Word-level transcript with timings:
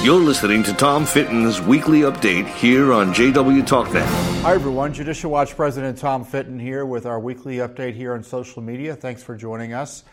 You're 0.00 0.20
listening 0.20 0.62
to 0.62 0.72
Tom 0.72 1.04
Fitton's 1.04 1.60
weekly 1.60 2.02
update 2.02 2.46
here 2.46 2.92
on 2.92 3.12
JW 3.12 3.62
TalkNet. 3.62 4.06
Hi, 4.42 4.54
everyone. 4.54 4.94
Judicial 4.94 5.28
Watch 5.28 5.56
President 5.56 5.98
Tom 5.98 6.24
Fitton 6.24 6.60
here 6.60 6.86
with 6.86 7.04
our 7.04 7.18
weekly 7.18 7.56
update 7.56 7.94
here 7.94 8.14
on 8.14 8.22
social 8.22 8.62
media. 8.62 8.94
Thanks 8.94 9.24
for 9.24 9.34
joining 9.34 9.72
us. 9.72 10.04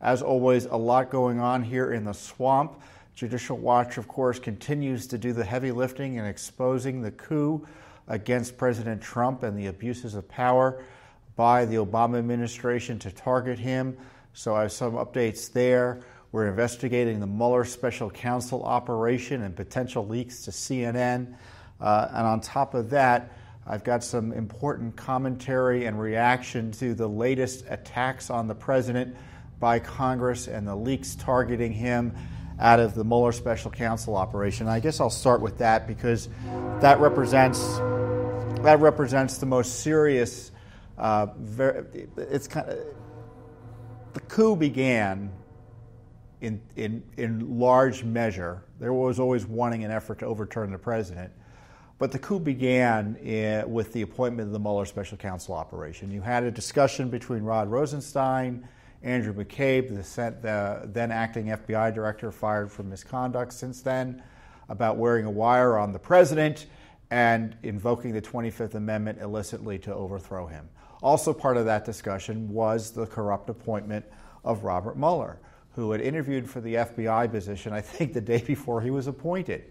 As 0.00 0.22
always, 0.22 0.64
a 0.64 0.76
lot 0.76 1.10
going 1.10 1.38
on 1.38 1.62
here 1.62 1.92
in 1.92 2.04
the 2.04 2.14
swamp. 2.14 2.80
Judicial 3.14 3.58
Watch, 3.58 3.98
of 3.98 4.08
course, 4.08 4.38
continues 4.38 5.06
to 5.08 5.18
do 5.18 5.34
the 5.34 5.44
heavy 5.44 5.70
lifting 5.70 6.14
in 6.14 6.24
exposing 6.24 7.02
the 7.02 7.10
coup 7.10 7.66
against 8.08 8.56
President 8.56 9.02
Trump 9.02 9.42
and 9.42 9.56
the 9.58 9.66
abuses 9.66 10.14
of 10.14 10.26
power 10.30 10.82
by 11.36 11.66
the 11.66 11.76
Obama 11.76 12.18
administration 12.18 12.98
to 13.00 13.10
target 13.10 13.58
him. 13.58 13.98
So 14.32 14.56
I 14.56 14.62
have 14.62 14.72
some 14.72 14.94
updates 14.94 15.52
there. 15.52 16.00
We're 16.36 16.48
investigating 16.48 17.18
the 17.18 17.26
Mueller 17.26 17.64
special 17.64 18.10
counsel 18.10 18.62
operation 18.62 19.42
and 19.42 19.56
potential 19.56 20.06
leaks 20.06 20.42
to 20.42 20.50
CNN. 20.50 21.34
Uh, 21.80 22.08
and 22.10 22.26
on 22.26 22.42
top 22.42 22.74
of 22.74 22.90
that, 22.90 23.32
I've 23.66 23.82
got 23.82 24.04
some 24.04 24.32
important 24.32 24.96
commentary 24.96 25.86
and 25.86 25.98
reaction 25.98 26.72
to 26.72 26.92
the 26.92 27.06
latest 27.08 27.64
attacks 27.70 28.28
on 28.28 28.48
the 28.48 28.54
president 28.54 29.16
by 29.60 29.78
Congress 29.78 30.46
and 30.46 30.68
the 30.68 30.76
leaks 30.76 31.14
targeting 31.14 31.72
him 31.72 32.14
out 32.60 32.80
of 32.80 32.94
the 32.94 33.02
Mueller 33.02 33.32
special 33.32 33.70
counsel 33.70 34.14
operation. 34.14 34.68
I 34.68 34.78
guess 34.78 35.00
I'll 35.00 35.08
start 35.08 35.40
with 35.40 35.56
that 35.56 35.86
because 35.86 36.28
that 36.82 37.00
represents 37.00 37.78
that 38.60 38.78
represents 38.80 39.38
the 39.38 39.46
most 39.46 39.80
serious. 39.80 40.52
Uh, 40.98 41.28
very, 41.38 42.08
it's 42.18 42.46
kind 42.46 42.68
of 42.68 42.78
the 44.12 44.20
coup 44.20 44.54
began 44.54 45.32
in, 46.40 46.60
in, 46.76 47.02
in 47.16 47.58
large 47.58 48.04
measure. 48.04 48.62
There 48.78 48.92
was 48.92 49.18
always 49.18 49.46
wanting 49.46 49.84
an 49.84 49.90
effort 49.90 50.18
to 50.20 50.26
overturn 50.26 50.70
the 50.70 50.78
president. 50.78 51.32
But 51.98 52.12
the 52.12 52.18
coup 52.18 52.38
began 52.38 53.16
in, 53.16 53.70
with 53.70 53.92
the 53.92 54.02
appointment 54.02 54.48
of 54.48 54.52
the 54.52 54.58
Mueller 54.58 54.84
Special 54.84 55.16
Counsel 55.16 55.54
operation. 55.54 56.10
You 56.10 56.20
had 56.20 56.44
a 56.44 56.50
discussion 56.50 57.08
between 57.08 57.42
Rod 57.42 57.70
Rosenstein, 57.70 58.68
Andrew 59.02 59.32
McCabe, 59.32 59.88
the, 59.88 60.34
the 60.42 60.88
then 60.92 61.10
acting 61.10 61.46
FBI 61.46 61.94
director, 61.94 62.30
fired 62.30 62.70
for 62.70 62.82
misconduct 62.82 63.52
since 63.52 63.80
then, 63.80 64.22
about 64.68 64.98
wearing 64.98 65.24
a 65.24 65.30
wire 65.30 65.78
on 65.78 65.92
the 65.92 65.98
president 65.98 66.66
and 67.10 67.56
invoking 67.62 68.12
the 68.12 68.20
25th 68.20 68.74
Amendment 68.74 69.20
illicitly 69.20 69.78
to 69.78 69.94
overthrow 69.94 70.46
him. 70.46 70.68
Also, 71.02 71.32
part 71.32 71.56
of 71.56 71.64
that 71.66 71.84
discussion 71.84 72.48
was 72.52 72.90
the 72.90 73.06
corrupt 73.06 73.48
appointment 73.48 74.04
of 74.44 74.64
Robert 74.64 74.98
Mueller, 74.98 75.38
who 75.76 75.92
had 75.92 76.00
interviewed 76.00 76.48
for 76.48 76.62
the 76.62 76.74
FBI 76.74 77.30
position, 77.30 77.72
I 77.74 77.82
think, 77.82 78.14
the 78.14 78.20
day 78.20 78.42
before 78.46 78.80
he 78.80 78.90
was 78.90 79.06
appointed. 79.06 79.70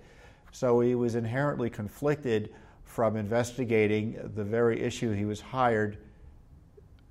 So 0.51 0.79
he 0.79 0.93
was 0.93 1.15
inherently 1.15 1.69
conflicted 1.69 2.53
from 2.83 3.17
investigating 3.17 4.17
the 4.35 4.43
very 4.43 4.79
issue 4.79 5.11
he 5.11 5.25
was 5.25 5.41
hired 5.41 5.97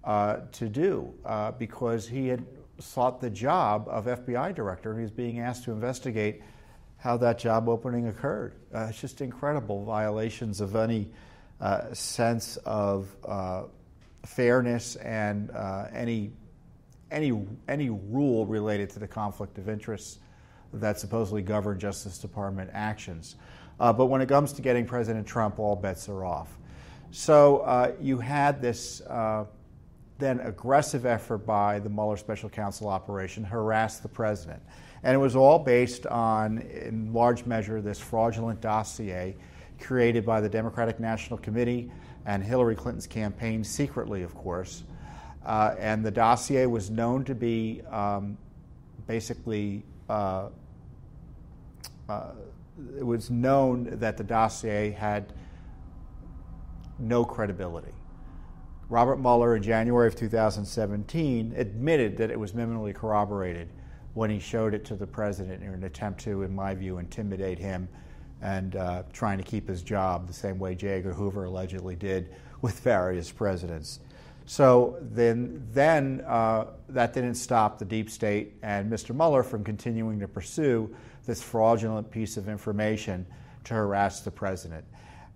uh, 0.04 0.38
to 0.52 0.68
do 0.68 1.12
uh, 1.24 1.50
because 1.52 2.08
he 2.08 2.28
had 2.28 2.46
sought 2.78 3.20
the 3.20 3.30
job 3.30 3.86
of 3.88 4.06
FBI 4.06 4.54
director 4.54 4.90
and 4.90 5.00
he 5.00 5.02
was 5.02 5.10
being 5.10 5.40
asked 5.40 5.64
to 5.64 5.72
investigate 5.72 6.42
how 6.96 7.16
that 7.16 7.38
job 7.38 7.68
opening 7.68 8.06
occurred. 8.06 8.54
Uh, 8.72 8.86
it's 8.88 9.00
just 9.00 9.20
incredible 9.20 9.84
violations 9.84 10.60
of 10.60 10.76
any 10.76 11.10
uh, 11.60 11.92
sense 11.92 12.56
of 12.58 13.14
uh, 13.26 13.64
fairness 14.24 14.96
and 14.96 15.50
uh, 15.50 15.86
any 15.92 16.30
any 17.14 17.46
any 17.68 17.90
rule 17.90 18.44
related 18.44 18.90
to 18.90 18.98
the 18.98 19.08
conflict 19.08 19.58
of 19.58 19.68
interest 19.68 20.18
that 20.72 20.98
supposedly 20.98 21.42
govern 21.42 21.78
Justice 21.78 22.18
Department 22.18 22.70
actions. 22.74 23.36
Uh, 23.80 23.92
but 23.92 24.06
when 24.06 24.20
it 24.20 24.28
comes 24.28 24.52
to 24.52 24.62
getting 24.62 24.84
President 24.84 25.26
Trump, 25.26 25.58
all 25.58 25.76
bets 25.76 26.08
are 26.08 26.24
off. 26.24 26.58
So 27.10 27.58
uh, 27.58 27.92
you 28.00 28.18
had 28.18 28.60
this 28.60 29.00
uh, 29.02 29.44
then 30.18 30.40
aggressive 30.40 31.06
effort 31.06 31.38
by 31.38 31.78
the 31.78 31.88
Mueller 31.88 32.16
special 32.16 32.48
counsel 32.48 32.88
operation 32.88 33.44
harass 33.44 33.98
the 33.98 34.08
president. 34.08 34.62
And 35.02 35.14
it 35.14 35.18
was 35.18 35.36
all 35.36 35.58
based 35.58 36.06
on, 36.06 36.58
in 36.58 37.12
large 37.12 37.46
measure, 37.46 37.80
this 37.80 38.00
fraudulent 38.00 38.60
dossier 38.60 39.36
created 39.80 40.24
by 40.24 40.40
the 40.40 40.48
Democratic 40.48 40.98
National 40.98 41.38
Committee 41.38 41.90
and 42.26 42.42
Hillary 42.42 42.74
Clinton's 42.74 43.06
campaign, 43.06 43.62
secretly, 43.62 44.22
of 44.22 44.34
course. 44.34 44.84
Uh, 45.44 45.74
and 45.78 46.04
the 46.04 46.10
dossier 46.10 46.66
was 46.66 46.90
known 46.90 47.24
to 47.24 47.34
be 47.34 47.82
um, 47.90 48.38
basically, 49.06 49.84
uh, 50.08 50.48
uh, 52.08 52.30
it 52.98 53.04
was 53.04 53.30
known 53.30 53.98
that 53.98 54.16
the 54.16 54.24
dossier 54.24 54.90
had 54.90 55.32
no 56.98 57.24
credibility. 57.24 57.92
Robert 58.88 59.16
Mueller, 59.16 59.56
in 59.56 59.62
January 59.62 60.06
of 60.06 60.14
2017, 60.14 61.54
admitted 61.56 62.16
that 62.16 62.30
it 62.30 62.38
was 62.38 62.52
minimally 62.52 62.94
corroborated 62.94 63.68
when 64.14 64.30
he 64.30 64.38
showed 64.38 64.74
it 64.74 64.84
to 64.84 64.94
the 64.94 65.06
president 65.06 65.62
in 65.62 65.70
an 65.70 65.84
attempt 65.84 66.20
to, 66.20 66.42
in 66.42 66.54
my 66.54 66.74
view, 66.74 66.98
intimidate 66.98 67.58
him 67.58 67.88
and 68.42 68.76
uh, 68.76 69.02
trying 69.12 69.38
to 69.38 69.44
keep 69.44 69.66
his 69.66 69.82
job 69.82 70.26
the 70.26 70.32
same 70.32 70.58
way 70.58 70.74
J. 70.74 70.88
Edgar 70.98 71.14
Hoover 71.14 71.44
allegedly 71.44 71.96
did 71.96 72.34
with 72.60 72.78
various 72.80 73.32
presidents. 73.32 74.00
So 74.46 74.98
then, 75.00 75.66
then 75.72 76.22
uh, 76.26 76.66
that 76.90 77.14
didn't 77.14 77.34
stop 77.34 77.78
the 77.78 77.84
deep 77.84 78.10
state 78.10 78.54
and 78.62 78.92
Mr. 78.92 79.14
Mueller 79.14 79.42
from 79.42 79.64
continuing 79.64 80.20
to 80.20 80.28
pursue 80.28 80.94
this 81.24 81.42
fraudulent 81.42 82.10
piece 82.10 82.36
of 82.36 82.48
information 82.48 83.26
to 83.64 83.74
harass 83.74 84.20
the 84.20 84.30
president. 84.30 84.84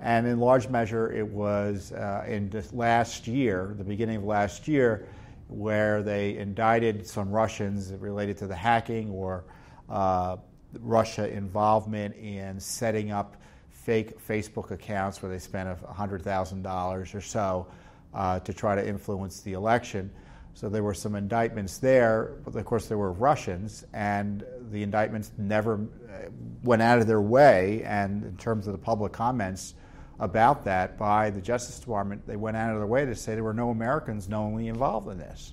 And 0.00 0.26
in 0.26 0.38
large 0.38 0.69
measure, 0.69 1.10
it 1.10 1.26
was 1.26 1.92
uh, 1.92 2.24
in 2.28 2.52
last 2.72 3.26
year, 3.26 3.74
the 3.78 3.84
beginning 3.84 4.16
of 4.16 4.24
last 4.24 4.69
year, 4.69 5.08
where 5.48 6.02
they 6.02 6.36
indicted 6.36 7.06
some 7.06 7.30
Russians 7.30 7.92
related 7.94 8.36
to 8.38 8.46
the 8.46 8.54
hacking 8.54 9.10
or 9.10 9.44
uh, 9.88 10.36
Russia 10.80 11.28
involvement 11.28 12.14
in 12.16 12.60
setting 12.60 13.10
up 13.10 13.36
fake 13.70 14.22
Facebook 14.25 14.70
accounts 14.70 15.22
where 15.22 15.32
they 15.32 15.38
spent 15.38 15.80
$100,000 15.82 17.14
or 17.14 17.20
so 17.22 17.66
uh, 18.14 18.41
to 18.41 18.52
try 18.52 18.74
to 18.74 18.86
influence 18.86 19.41
the 19.41 19.52
election. 19.52 20.10
So 20.54 20.69
there 20.69 20.82
were 20.82 20.94
some 20.94 21.14
indictments 21.14 21.78
there, 21.78 22.34
but 22.44 22.54
of 22.56 22.64
course 22.64 22.88
there 22.88 22.98
were 22.98 23.12
Russians, 23.12 23.84
and 23.92 24.44
the 24.72 24.82
indictments 24.82 25.30
never 25.38 25.74
uh, 25.74 26.30
went 26.64 26.82
out 26.82 26.98
of 26.98 27.06
their 27.06 27.20
way. 27.20 27.82
And 27.84 28.24
in 28.24 28.36
terms 28.36 28.66
of 28.66 28.72
the 28.72 28.78
public 28.78 29.12
comments 29.12 29.74
about 30.19 30.64
that 30.64 30.98
by 30.98 31.30
the 31.30 31.41
Justice 31.41 31.78
Department, 31.78 32.26
they 32.26 32.34
went 32.34 32.56
out 32.56 32.72
of 32.72 32.78
their 32.78 32.88
way 32.88 33.04
to 33.04 33.14
say 33.14 33.34
there 33.34 33.44
were 33.44 33.54
no 33.54 33.70
Americans 33.70 34.28
knowingly 34.28 34.66
involved 34.66 35.08
in 35.08 35.19
this. 35.19 35.52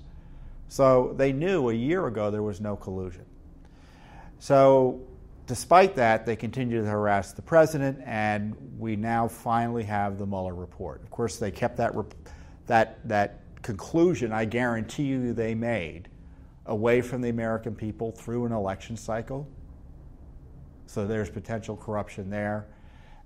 So 0.70 1.14
they 1.16 1.32
knew 1.32 1.70
a 1.70 1.74
year 1.74 2.08
ago 2.08 2.32
there 2.32 2.42
was 2.42 2.60
no 2.60 2.76
collusion. 2.76 3.26
So 4.40 5.02
despite 5.46 5.96
that, 5.96 6.26
they 6.26 6.36
continued 6.36 6.82
to 6.82 6.90
harass 6.90 7.32
the 7.34 7.44
president, 7.44 8.00
and 8.06 8.56
we 8.80 8.96
now 8.96 9.28
finally 9.28 9.84
have 9.84 10.18
the 10.18 10.26
Mueller 10.26 10.56
report. 10.56 11.04
Of 11.04 11.12
course, 11.12 11.38
they 11.38 11.52
kept 11.52 11.78
that 11.78 11.94
report 11.94 12.18
that, 12.68 13.08
that 13.08 13.42
conclusion, 13.62 14.32
I 14.32 14.46
guarantee 14.46 15.04
you, 15.04 15.34
they 15.34 15.56
made 15.56 16.10
away 16.66 17.02
from 17.02 17.22
the 17.22 17.30
American 17.30 17.76
people 17.76 18.12
through 18.12 18.46
an 18.46 18.52
election 18.52 18.98
cycle. 18.98 19.48
So 20.88 21.06
there's 21.06 21.30
potential 21.30 21.76
corruption 21.76 22.30
there. 22.30 22.68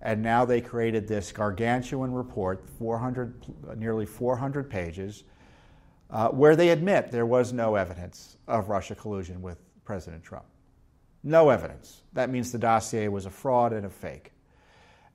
And 0.01 0.21
now 0.21 0.45
they 0.45 0.61
created 0.61 1.07
this 1.07 1.31
gargantuan 1.31 2.13
report, 2.13 2.65
400, 2.77 3.77
nearly 3.77 4.05
400 4.05 4.69
pages, 4.69 5.23
uh, 6.09 6.29
where 6.29 6.55
they 6.55 6.69
admit 6.69 7.11
there 7.11 7.25
was 7.25 7.51
no 7.51 7.75
evidence 7.75 8.37
of 8.47 8.69
Russia 8.69 8.95
collusion 8.95 9.41
with 9.41 9.57
President 9.83 10.23
Trump. 10.23 10.45
No 11.21 11.49
evidence. 11.49 12.03
That 12.13 12.29
means 12.29 12.51
the 12.51 12.57
dossier 12.57 13.09
was 13.09 13.25
a 13.25 13.29
fraud 13.29 13.73
and 13.73 13.85
a 13.85 13.89
fake. 13.89 14.31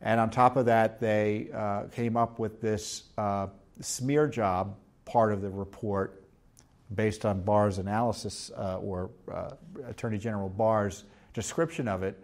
And 0.03 0.21
on 0.21 0.29
top 0.31 0.57
of 0.57 0.67
that, 0.67 1.01
they 1.01 1.49
uh, 1.55 1.85
came 1.85 2.17
up 2.17 2.39
with 2.39 2.61
this 2.61 3.05
uh, 3.17 3.47
smear 3.81 4.27
job 4.27 4.77
part 5.05 5.33
of 5.33 5.43
the 5.43 5.51
report 5.51 6.25
based 6.95 7.25
on 7.25 7.43
Barr's 7.43 7.79
analysis 7.79 8.51
uh, 8.57 8.79
or 8.79 9.11
uh, 9.33 9.51
Attorney 9.89 10.19
General 10.19 10.49
Barr's 10.49 11.05
description 11.33 11.89
of 11.89 12.03
it, 12.03 12.23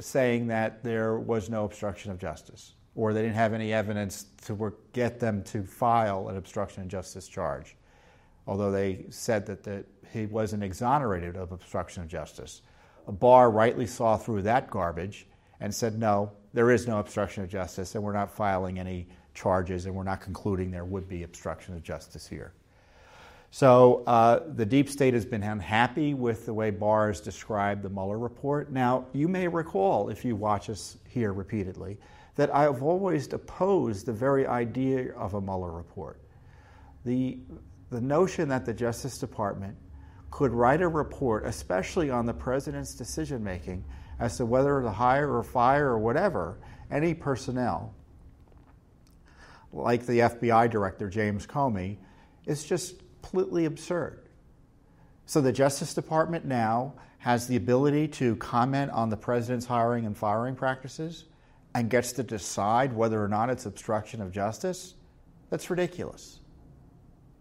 saying 0.00 0.46
that 0.48 0.82
there 0.82 1.18
was 1.18 1.50
no 1.50 1.64
obstruction 1.64 2.10
of 2.10 2.18
justice 2.18 2.74
or 2.94 3.12
they 3.12 3.22
didn't 3.22 3.34
have 3.34 3.52
any 3.52 3.72
evidence 3.72 4.26
to 4.46 4.72
get 4.92 5.18
them 5.18 5.42
to 5.44 5.64
file 5.64 6.28
an 6.28 6.36
obstruction 6.36 6.82
of 6.82 6.88
justice 6.88 7.28
charge, 7.28 7.76
although 8.46 8.70
they 8.70 9.04
said 9.10 9.46
that 9.46 9.64
the, 9.64 9.84
he 10.12 10.26
wasn't 10.26 10.62
exonerated 10.62 11.36
of 11.36 11.52
obstruction 11.52 12.02
of 12.02 12.08
justice. 12.08 12.62
Barr 13.06 13.50
rightly 13.50 13.86
saw 13.86 14.16
through 14.16 14.42
that 14.42 14.70
garbage 14.70 15.26
and 15.60 15.74
said, 15.74 15.98
no, 15.98 16.32
there 16.52 16.70
is 16.70 16.86
no 16.86 16.98
obstruction 17.00 17.42
of 17.42 17.50
justice, 17.50 17.94
and 17.94 18.04
we're 18.04 18.12
not 18.12 18.30
filing 18.30 18.78
any 18.78 19.08
charges, 19.34 19.86
and 19.86 19.94
we're 19.94 20.04
not 20.04 20.20
concluding 20.20 20.70
there 20.70 20.84
would 20.84 21.08
be 21.08 21.22
obstruction 21.22 21.74
of 21.74 21.82
justice 21.82 22.26
here. 22.26 22.52
So 23.50 24.02
uh, 24.06 24.40
the 24.54 24.66
deep 24.66 24.88
state 24.88 25.14
has 25.14 25.24
been 25.24 25.42
unhappy 25.42 26.12
with 26.12 26.46
the 26.46 26.52
way 26.52 26.70
Barr 26.70 27.08
has 27.08 27.20
described 27.20 27.82
the 27.82 27.88
Mueller 27.88 28.18
report. 28.18 28.72
Now, 28.72 29.06
you 29.12 29.28
may 29.28 29.46
recall, 29.46 30.08
if 30.08 30.24
you 30.24 30.34
watch 30.34 30.68
us 30.70 30.96
here 31.08 31.32
repeatedly, 31.32 31.98
that 32.34 32.52
I 32.52 32.62
have 32.62 32.82
always 32.82 33.32
opposed 33.32 34.06
the 34.06 34.12
very 34.12 34.44
idea 34.46 35.12
of 35.14 35.34
a 35.34 35.40
Mueller 35.40 35.70
report. 35.70 36.20
The, 37.04 37.38
the 37.90 38.00
notion 38.00 38.48
that 38.48 38.66
the 38.66 38.74
Justice 38.74 39.18
Department 39.18 39.76
could 40.32 40.50
write 40.50 40.82
a 40.82 40.88
report, 40.88 41.46
especially 41.46 42.10
on 42.10 42.26
the 42.26 42.34
president's 42.34 42.94
decision 42.94 43.44
making, 43.44 43.84
as 44.18 44.36
to 44.38 44.46
whether 44.46 44.82
to 44.82 44.90
hire 44.90 45.32
or 45.32 45.44
fire 45.44 45.90
or 45.90 45.98
whatever 46.00 46.58
any 46.90 47.14
personnel, 47.14 47.94
like 49.74 50.06
the 50.06 50.20
FBI 50.20 50.70
director, 50.70 51.08
James 51.08 51.46
Comey, 51.46 51.96
is 52.46 52.64
just 52.64 52.96
completely 53.22 53.64
absurd. 53.64 54.20
So 55.26 55.40
the 55.40 55.52
Justice 55.52 55.94
Department 55.94 56.44
now 56.44 56.94
has 57.18 57.46
the 57.46 57.56
ability 57.56 58.06
to 58.06 58.36
comment 58.36 58.90
on 58.92 59.08
the 59.08 59.16
president's 59.16 59.64
hiring 59.66 60.04
and 60.04 60.16
firing 60.16 60.54
practices 60.54 61.24
and 61.74 61.88
gets 61.88 62.12
to 62.12 62.22
decide 62.22 62.92
whether 62.92 63.22
or 63.22 63.28
not 63.28 63.50
it's 63.50 63.66
obstruction 63.66 64.20
of 64.20 64.30
justice. 64.30 64.94
That's 65.50 65.70
ridiculous. 65.70 66.40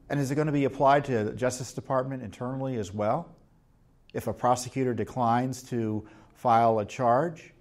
And 0.10 0.20
is 0.20 0.32
it 0.32 0.36
going 0.36 0.48
to 0.48 0.54
be 0.54 0.66
applied 0.66 1.06
to 1.06 1.26
the 1.26 1.32
Justice 1.34 1.74
Department 1.74 2.24
internally 2.24 2.78
as 2.78 2.94
well? 2.94 3.36
If 4.14 4.28
a 4.28 4.34
prosecutor 4.34 4.94
declines 4.94 5.64
to 5.64 6.08
file 6.36 6.80
a 6.80 6.86
charge 6.86 7.54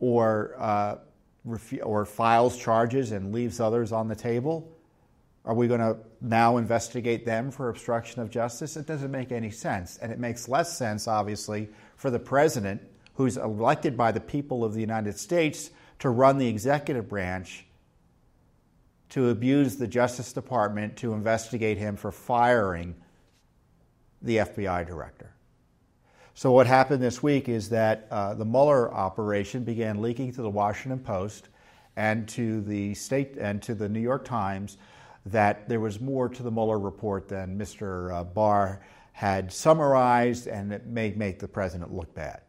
or, 0.00 0.54
uh, 0.58 0.96
or 1.82 2.04
files 2.04 2.56
charges 2.56 3.12
and 3.12 3.32
leaves 3.32 3.60
others 3.60 3.92
on 3.92 4.08
the 4.08 4.14
table, 4.14 4.70
are 5.44 5.54
we 5.54 5.66
going 5.66 5.80
to 5.80 5.96
now 6.20 6.56
investigate 6.56 7.26
them 7.26 7.50
for 7.50 7.68
obstruction 7.68 8.22
of 8.22 8.30
justice? 8.30 8.76
It 8.76 8.86
doesn't 8.86 9.10
make 9.10 9.32
any 9.32 9.50
sense. 9.50 9.98
And 9.98 10.12
it 10.12 10.20
makes 10.20 10.48
less 10.48 10.76
sense, 10.76 11.08
obviously, 11.08 11.68
for 11.96 12.10
the 12.10 12.18
president, 12.20 12.80
who's 13.14 13.36
elected 13.36 13.96
by 13.96 14.12
the 14.12 14.20
people 14.20 14.64
of 14.64 14.72
the 14.72 14.80
United 14.80 15.18
States 15.18 15.70
to 15.98 16.10
run 16.10 16.38
the 16.38 16.46
executive 16.46 17.08
branch, 17.08 17.66
to 19.10 19.30
abuse 19.30 19.76
the 19.76 19.86
Justice 19.86 20.32
Department 20.32 20.96
to 20.96 21.12
investigate 21.12 21.76
him 21.76 21.96
for 21.96 22.10
firing 22.10 22.94
the 24.22 24.38
FBI 24.38 24.86
director. 24.86 25.31
So, 26.34 26.50
what 26.52 26.66
happened 26.66 27.02
this 27.02 27.22
week 27.22 27.48
is 27.48 27.68
that 27.70 28.06
uh, 28.10 28.34
the 28.34 28.44
Mueller 28.44 28.92
operation 28.92 29.64
began 29.64 30.00
leaking 30.00 30.32
to 30.32 30.42
the 30.42 30.50
Washington 30.50 30.98
Post 30.98 31.48
and 31.94 32.26
to 32.28 32.62
the 32.62 32.94
state 32.94 33.36
and 33.38 33.60
to 33.62 33.74
the 33.74 33.88
New 33.88 34.00
York 34.00 34.24
Times 34.24 34.78
that 35.26 35.68
there 35.68 35.78
was 35.80 36.00
more 36.00 36.28
to 36.30 36.42
the 36.42 36.50
Mueller 36.50 36.78
report 36.78 37.28
than 37.28 37.58
Mr. 37.58 38.12
Uh, 38.12 38.24
Barr 38.24 38.80
had 39.12 39.52
summarized, 39.52 40.46
and 40.46 40.72
it 40.72 40.86
may 40.86 41.12
make 41.12 41.38
the 41.38 41.48
president 41.48 41.92
look 41.92 42.14
bad. 42.14 42.40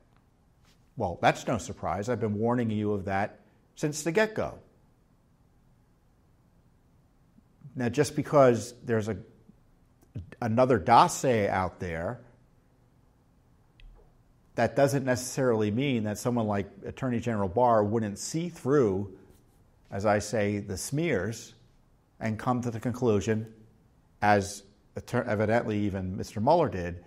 Well, 0.96 1.20
that's 1.22 1.46
no 1.46 1.58
surprise. 1.58 2.08
I've 2.08 2.22
been 2.22 2.36
warning 2.36 2.70
you 2.70 2.94
of 2.94 3.06
that 3.06 3.42
since 3.76 4.04
the 4.04 4.12
get 4.12 4.34
go. 4.34 4.60
Now, 7.76 7.90
just 7.90 8.16
because 8.16 8.74
there's 8.86 9.10
a, 9.10 9.18
another 10.42 10.78
dossier 10.78 11.50
out 11.50 11.80
there, 11.80 12.22
that 14.56 14.76
doesn't 14.76 15.06
necessarily 15.06 15.72
mean 15.72 16.04
that 16.04 16.18
someone 16.18 16.48
like 16.48 16.68
Attorney 16.86 17.20
General 17.20 17.50
Barr 17.50 17.84
wouldn't 17.84 18.20
see 18.20 18.50
through, 18.50 19.12
as 19.92 20.06
I 20.06 20.20
say, 20.20 20.60
the 20.60 20.78
smears 20.78 21.54
and 22.20 22.38
come 22.38 22.62
to 22.62 22.72
the 22.72 22.80
conclusion, 22.80 23.52
as 24.22 24.64
evidently 25.12 25.80
even 25.80 26.16
Mr. 26.16 26.42
Mueller 26.42 26.70
did, 26.70 27.04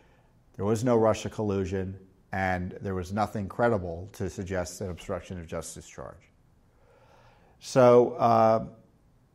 there 0.56 0.64
was 0.64 0.82
no 0.82 0.96
Russia 0.96 1.31
collusion 1.31 1.96
and 2.32 2.76
there 2.81 2.94
was 2.94 3.12
nothing 3.12 3.48
credible 3.48 4.08
to 4.12 4.28
suggest 4.28 4.81
an 4.81 4.90
obstruction 4.90 5.38
of 5.38 5.46
justice 5.46 5.88
charge. 5.88 6.31
So, 7.60 8.12
uh, 8.19 8.66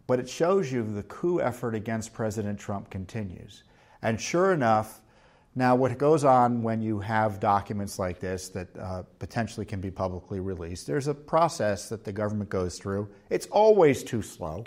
but 0.07 0.19
it 0.19 0.29
shows 0.29 0.71
you 0.71 0.83
the 0.83 1.03
coup 1.03 1.41
effort 1.41 1.73
against 1.73 2.13
President 2.13 2.59
Trump 2.59 2.89
continues. 2.89 3.63
And 4.01 4.19
sure 4.19 4.51
enough, 4.51 5.00
now 5.55 5.75
what 5.75 5.97
goes 5.97 6.23
on 6.23 6.63
when 6.63 6.81
you 6.81 6.99
have 6.99 7.39
documents 7.39 7.99
like 7.99 8.19
this 8.19 8.49
that 8.49 8.67
uh, 8.77 9.03
potentially 9.19 9.65
can 9.65 9.81
be 9.81 9.91
publicly 9.91 10.39
released, 10.39 10.87
there's 10.87 11.07
a 11.07 11.13
process 11.13 11.89
that 11.89 12.05
the 12.05 12.11
government 12.11 12.49
goes 12.49 12.79
through. 12.79 13.09
It's 13.29 13.47
always 13.47 14.03
too 14.03 14.21
slow. 14.21 14.63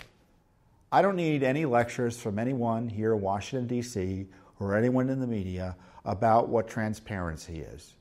I 0.91 1.01
don't 1.01 1.15
need 1.15 1.41
any 1.41 1.65
lectures 1.65 2.17
from 2.17 2.37
anyone 2.37 2.87
here 2.87 3.13
in 3.13 3.21
Washington, 3.21 3.67
D.C., 3.67 4.27
or 4.59 4.75
anyone 4.75 5.09
in 5.09 5.19
the 5.19 5.27
media 5.27 5.75
about 6.05 6.49
what 6.49 6.67
transparency 6.67 7.61
is. 7.61 7.95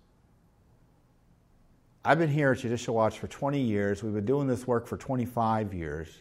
I've 2.05 2.19
been 2.19 2.29
here 2.29 2.53
at 2.53 2.59
Judicial 2.59 2.95
Watch 2.95 3.19
for 3.19 3.29
20 3.29 3.59
years. 3.59 4.03
We've 4.03 4.13
been 4.13 4.27
doing 4.27 4.47
this 4.47 4.67
work 4.67 4.87
for 4.87 4.99
25 4.99 5.73
years. 5.73 6.21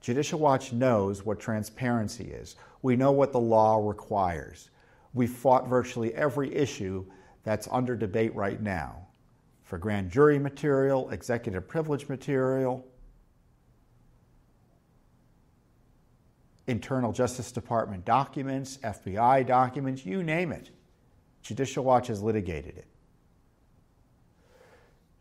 Judicial 0.00 0.38
Watch 0.38 0.72
knows 0.72 1.26
what 1.26 1.40
transparency 1.40 2.24
is. 2.24 2.54
We 2.80 2.94
know 2.94 3.10
what 3.10 3.32
the 3.32 3.40
law 3.40 3.86
requires. 3.86 4.70
We've 5.12 5.30
fought 5.30 5.68
virtually 5.68 6.14
every 6.14 6.54
issue 6.54 7.04
that's 7.42 7.68
under 7.70 7.96
debate 7.96 8.34
right 8.34 8.60
now 8.60 9.08
for 9.62 9.78
grand 9.78 10.10
jury 10.10 10.38
material, 10.38 11.10
executive 11.10 11.66
privilege 11.68 12.08
material, 12.08 12.84
internal 16.66 17.12
Justice 17.12 17.52
Department 17.52 18.04
documents, 18.04 18.78
FBI 18.78 19.46
documents, 19.46 20.06
you 20.06 20.22
name 20.22 20.52
it. 20.52 20.70
Judicial 21.42 21.84
Watch 21.84 22.06
has 22.08 22.22
litigated 22.22 22.76
it. 22.76 22.86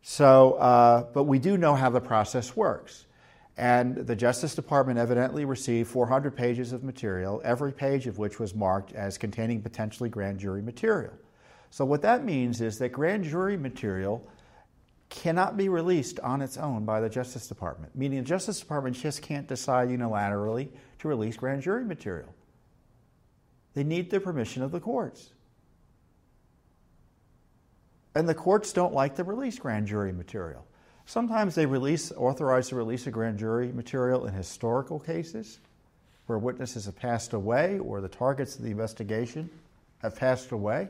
So, 0.01 0.53
uh, 0.53 1.03
but 1.13 1.24
we 1.24 1.39
do 1.39 1.57
know 1.57 1.75
how 1.75 1.89
the 1.89 2.01
process 2.01 2.56
works. 2.56 3.06
And 3.60 3.98
the 3.98 4.16
Justice 4.16 4.56
Department 4.56 5.00
evidently 5.00 5.44
received 5.44 5.90
400 5.90 6.34
pages 6.34 6.72
of 6.72 6.82
material, 6.82 7.42
every 7.44 7.74
page 7.74 8.08
of 8.08 8.18
which 8.18 8.40
was 8.40 8.56
marked 8.56 8.94
as 8.94 9.18
containing 9.18 9.62
potentially 9.62 10.08
grand 10.08 10.40
jury 10.40 10.62
material. 10.62 11.12
So, 11.70 11.84
what 11.84 12.02
that 12.04 12.24
means 12.24 12.62
is 12.62 12.80
that 12.80 12.94
grand 12.94 13.26
jury 13.26 13.58
material 13.58 14.26
cannot 15.10 15.58
be 15.58 15.68
released 15.68 16.22
on 16.22 16.42
its 16.42 16.58
own 16.58 16.86
by 16.86 17.02
the 17.02 17.10
Justice 17.10 17.50
Department, 17.50 17.94
meaning 17.98 18.20
the 18.20 18.26
Justice 18.26 18.62
Department 18.62 18.96
just 18.96 19.22
can't 19.22 19.46
decide 19.46 19.90
unilaterally 19.90 20.70
to 21.00 21.10
release 21.10 21.36
grand 21.36 21.62
jury 21.62 21.84
material. 21.84 22.34
They 23.74 23.84
need 23.84 24.10
the 24.10 24.22
permission 24.22 24.64
of 24.64 24.72
the 24.72 24.80
courts. 24.80 25.32
And 28.16 28.28
the 28.28 28.36
courts 28.36 28.72
don't 28.72 28.94
like 28.94 29.18
to 29.18 29.26
release 29.26 29.60
grand 29.60 29.88
jury 29.88 30.13
material. 30.13 30.66
Sometimes 31.10 31.56
they 31.56 31.66
release, 31.66 32.12
authorize 32.12 32.70
the 32.70 32.75
release 32.75 33.08
of 33.08 33.13
grand 33.13 33.39
jury 33.39 33.72
material 33.72 34.28
in 34.28 34.34
historical 34.36 35.00
cases 35.00 35.58
where 36.28 36.38
witnesses 36.38 36.86
have 36.86 36.96
passed 36.96 37.34
away 37.34 37.80
or 37.80 38.00
the 38.00 38.08
targets 38.08 38.58
of 38.58 38.62
the 38.62 38.70
investigation 38.70 39.50
have 40.04 40.16
passed 40.16 40.51
away. 40.51 40.88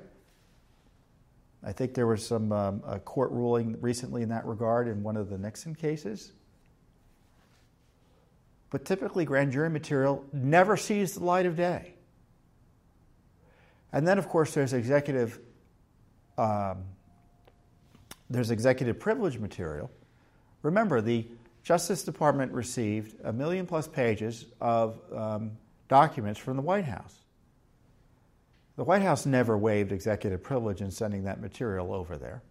I 1.64 1.72
think 1.72 1.94
there 1.94 2.06
was 2.06 2.28
some 2.28 2.52
um, 2.52 2.82
court 3.06 3.32
ruling 3.32 3.80
recently 3.80 4.22
in 4.22 4.28
that 4.28 4.46
regard 4.46 4.90
in 4.90 5.04
one 5.04 5.16
of 5.16 5.30
the 5.30 5.38
Nixon 5.38 5.74
cases. 5.74 6.34
But 8.72 8.84
typically, 8.84 9.24
grand 9.24 9.54
jury 9.54 9.70
material 9.70 10.26
never 10.34 10.76
sees 10.76 11.14
the 11.14 11.24
light 11.24 11.46
of 11.46 11.56
day. 11.56 11.94
And 13.94 14.06
then, 14.06 14.18
of 14.18 14.28
course, 14.28 14.54
there's 14.54 14.74
executive 14.74 15.40
um, 16.38 16.84
there's 18.30 18.52
executive 18.52 19.00
privilege 19.00 19.40
material. 19.40 19.90
Remember, 20.62 21.02
the 21.02 21.26
Justice 21.64 22.04
Department 22.04 22.52
received 22.52 23.16
a 23.24 23.32
million 23.32 23.66
plus 23.66 23.88
pages 23.88 24.46
of 24.60 25.00
um, 25.16 25.52
documents 25.88 26.40
from 26.40 26.56
the 26.56 26.62
White 26.62 26.86
House. 26.86 27.16
The 28.76 28.84
White 28.84 29.02
House 29.02 29.26
never 29.26 29.58
waived 29.58 29.92
executive 29.92 30.42
privilege 30.42 30.82
in 30.82 30.92
sending 30.92 31.26
that 31.26 31.42
material 31.42 31.94
over 31.94 32.18
there. 32.18 32.42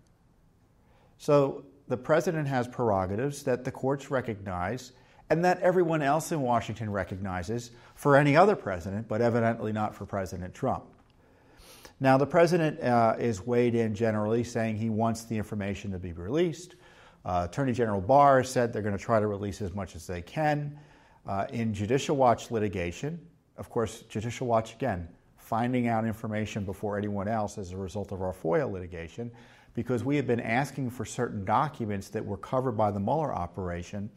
So 1.16 1.64
the 1.88 1.96
president 1.96 2.48
has 2.48 2.68
prerogatives 2.68 3.44
that 3.44 3.64
the 3.64 3.72
courts 3.72 4.10
recognize 4.10 4.92
and 5.30 5.44
that 5.44 5.60
everyone 5.60 6.02
else 6.02 6.32
in 6.32 6.40
Washington 6.40 6.90
recognizes 6.90 7.70
for 7.94 8.16
any 8.16 8.36
other 8.36 8.56
president, 8.56 9.08
but 9.08 9.20
evidently 9.20 9.72
not 9.72 9.94
for 9.94 10.06
President 10.06 10.54
Trump. 10.54 10.84
Now, 12.00 12.16
the 12.16 12.26
president 12.26 12.80
uh, 12.80 13.16
is 13.18 13.44
weighed 13.44 13.74
in 13.74 13.94
generally, 13.94 14.44
saying 14.44 14.76
he 14.76 14.88
wants 14.88 15.24
the 15.24 15.36
information 15.36 15.90
to 15.92 15.98
be 15.98 16.12
released. 16.12 16.76
Uh, 17.24 17.46
Attorney 17.48 17.72
General 17.72 18.00
Barr 18.00 18.44
said 18.44 18.72
they're 18.72 18.82
going 18.82 18.96
to 18.96 19.02
try 19.02 19.20
to 19.20 19.26
release 19.26 19.60
as 19.60 19.74
much 19.74 19.96
as 19.96 20.06
they 20.06 20.22
can. 20.22 20.78
Uh, 21.26 21.46
in 21.52 21.74
Judicial 21.74 22.16
Watch 22.16 22.50
litigation, 22.50 23.20
of 23.56 23.68
course, 23.68 24.02
Judicial 24.08 24.46
Watch 24.46 24.74
again 24.74 25.08
finding 25.48 25.88
out 25.88 26.04
information 26.04 26.62
before 26.64 26.98
anyone 26.98 27.26
else 27.26 27.56
as 27.56 27.72
a 27.72 27.76
result 27.76 28.12
of 28.12 28.20
our 28.20 28.34
FOIA 28.34 28.70
litigation 28.70 29.30
because 29.74 30.04
we 30.04 30.14
have 30.16 30.26
been 30.26 30.40
asking 30.40 30.90
for 30.90 31.06
certain 31.06 31.42
documents 31.44 32.10
that 32.10 32.22
were 32.22 32.36
covered 32.36 32.72
by 32.72 32.90
the 32.90 33.00
Mueller 33.00 33.32
operation 33.34 34.10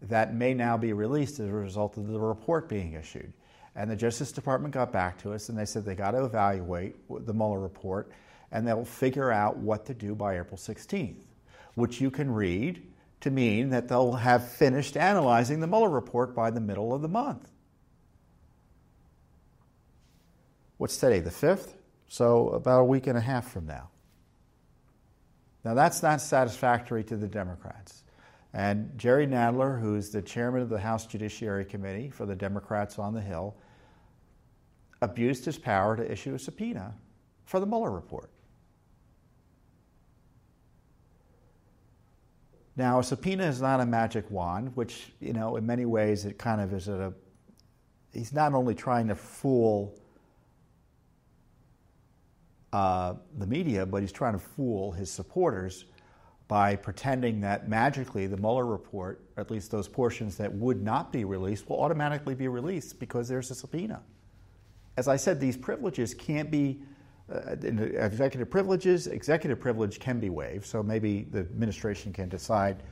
that 0.00 0.34
may 0.34 0.54
now 0.54 0.78
be 0.78 0.94
released 0.94 1.38
as 1.38 1.48
a 1.48 1.52
result 1.52 1.98
of 1.98 2.06
the 2.06 2.18
report 2.18 2.66
being 2.66 2.94
issued. 2.94 3.30
And 3.76 3.90
the 3.90 3.96
Justice 3.96 4.32
Department 4.32 4.72
got 4.72 4.90
back 4.90 5.18
to 5.22 5.34
us 5.34 5.50
and 5.50 5.58
they 5.58 5.66
said 5.66 5.84
they 5.84 5.94
got 5.94 6.12
to 6.12 6.24
evaluate 6.24 6.96
the 7.26 7.34
Mueller 7.34 7.60
report 7.60 8.10
and 8.50 8.66
they'll 8.66 8.84
figure 8.84 9.30
out 9.30 9.58
what 9.58 9.84
to 9.86 9.94
do 9.94 10.14
by 10.14 10.38
April 10.38 10.56
16th, 10.56 11.24
which 11.80 12.00
you 12.00 12.10
can 12.10 12.30
read 12.30 12.86
to 13.20 13.30
mean 13.30 13.70
that 13.70 13.88
they'll 13.88 14.12
have 14.12 14.50
finished 14.50 14.96
analyzing 14.96 15.60
the 15.60 15.66
Mueller 15.66 15.90
report 15.90 16.34
by 16.34 16.50
the 16.50 16.60
middle 16.60 16.94
of 16.94 17.02
the 17.02 17.08
month. 17.08 17.50
What's 20.78 20.96
today, 20.96 21.20
the 21.20 21.30
5th? 21.30 21.74
So, 22.08 22.48
about 22.50 22.80
a 22.80 22.84
week 22.84 23.06
and 23.06 23.18
a 23.18 23.20
half 23.20 23.52
from 23.52 23.66
now. 23.66 23.90
Now, 25.64 25.74
that's 25.74 26.02
not 26.02 26.20
satisfactory 26.20 27.04
to 27.04 27.16
the 27.16 27.28
Democrats. 27.28 28.02
And 28.52 28.98
Jerry 28.98 29.26
Nadler, 29.26 29.80
who's 29.80 30.10
the 30.10 30.22
chairman 30.22 30.62
of 30.62 30.70
the 30.70 30.78
House 30.78 31.06
Judiciary 31.06 31.64
Committee 31.64 32.10
for 32.10 32.26
the 32.26 32.34
Democrats 32.34 32.98
on 32.98 33.14
the 33.14 33.20
Hill, 33.20 33.54
abused 35.02 35.44
his 35.44 35.58
power 35.58 35.96
to 35.96 36.10
issue 36.10 36.34
a 36.34 36.38
subpoena 36.38 36.94
for 37.44 37.60
the 37.60 37.66
Mueller 37.66 37.90
report. 37.90 38.30
Now, 42.80 42.98
a 42.98 43.04
subpoena 43.04 43.44
is 43.44 43.60
not 43.60 43.80
a 43.80 43.84
magic 43.84 44.30
wand, 44.30 44.74
which, 44.74 45.12
you 45.20 45.34
know, 45.34 45.56
in 45.56 45.66
many 45.66 45.84
ways 45.84 46.24
it 46.24 46.38
kind 46.38 46.62
of 46.62 46.72
is 46.72 46.88
a. 46.88 47.12
He's 48.10 48.32
not 48.32 48.54
only 48.54 48.74
trying 48.74 49.06
to 49.08 49.14
fool 49.14 50.00
uh, 52.72 53.16
the 53.36 53.46
media, 53.46 53.84
but 53.84 54.00
he's 54.00 54.12
trying 54.12 54.32
to 54.32 54.38
fool 54.38 54.92
his 54.92 55.10
supporters 55.10 55.84
by 56.48 56.74
pretending 56.74 57.42
that 57.42 57.68
magically 57.68 58.26
the 58.26 58.38
Mueller 58.38 58.64
report, 58.64 59.26
at 59.36 59.50
least 59.50 59.70
those 59.70 59.86
portions 59.86 60.38
that 60.38 60.50
would 60.50 60.82
not 60.82 61.12
be 61.12 61.26
released, 61.26 61.68
will 61.68 61.82
automatically 61.82 62.34
be 62.34 62.48
released 62.48 62.98
because 62.98 63.28
there's 63.28 63.50
a 63.50 63.54
subpoena. 63.54 64.00
As 64.96 65.06
I 65.06 65.16
said, 65.16 65.38
these 65.38 65.58
privileges 65.58 66.14
can't 66.14 66.50
be. 66.50 66.80
Uh, 67.30 67.54
executive 67.62 68.50
privileges, 68.50 69.06
executive 69.06 69.60
privilege 69.60 70.00
can 70.00 70.18
be 70.18 70.30
waived, 70.30 70.66
so 70.66 70.82
maybe 70.82 71.26
the 71.30 71.40
administration 71.40 72.12
can 72.12 72.28
decide 72.28 72.82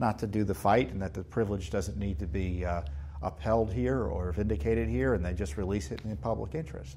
not 0.00 0.18
to 0.18 0.26
do 0.26 0.42
the 0.42 0.54
fight 0.54 0.90
and 0.90 1.00
that 1.00 1.14
the 1.14 1.22
privilege 1.22 1.70
doesn't 1.70 1.96
need 1.96 2.18
to 2.18 2.26
be 2.26 2.64
uh, 2.64 2.82
upheld 3.22 3.72
here 3.72 4.04
or 4.04 4.32
vindicated 4.32 4.88
here, 4.88 5.14
and 5.14 5.24
they 5.24 5.32
just 5.32 5.56
release 5.56 5.90
it 5.92 6.00
in 6.02 6.10
the 6.10 6.16
public 6.16 6.54
interest 6.54 6.96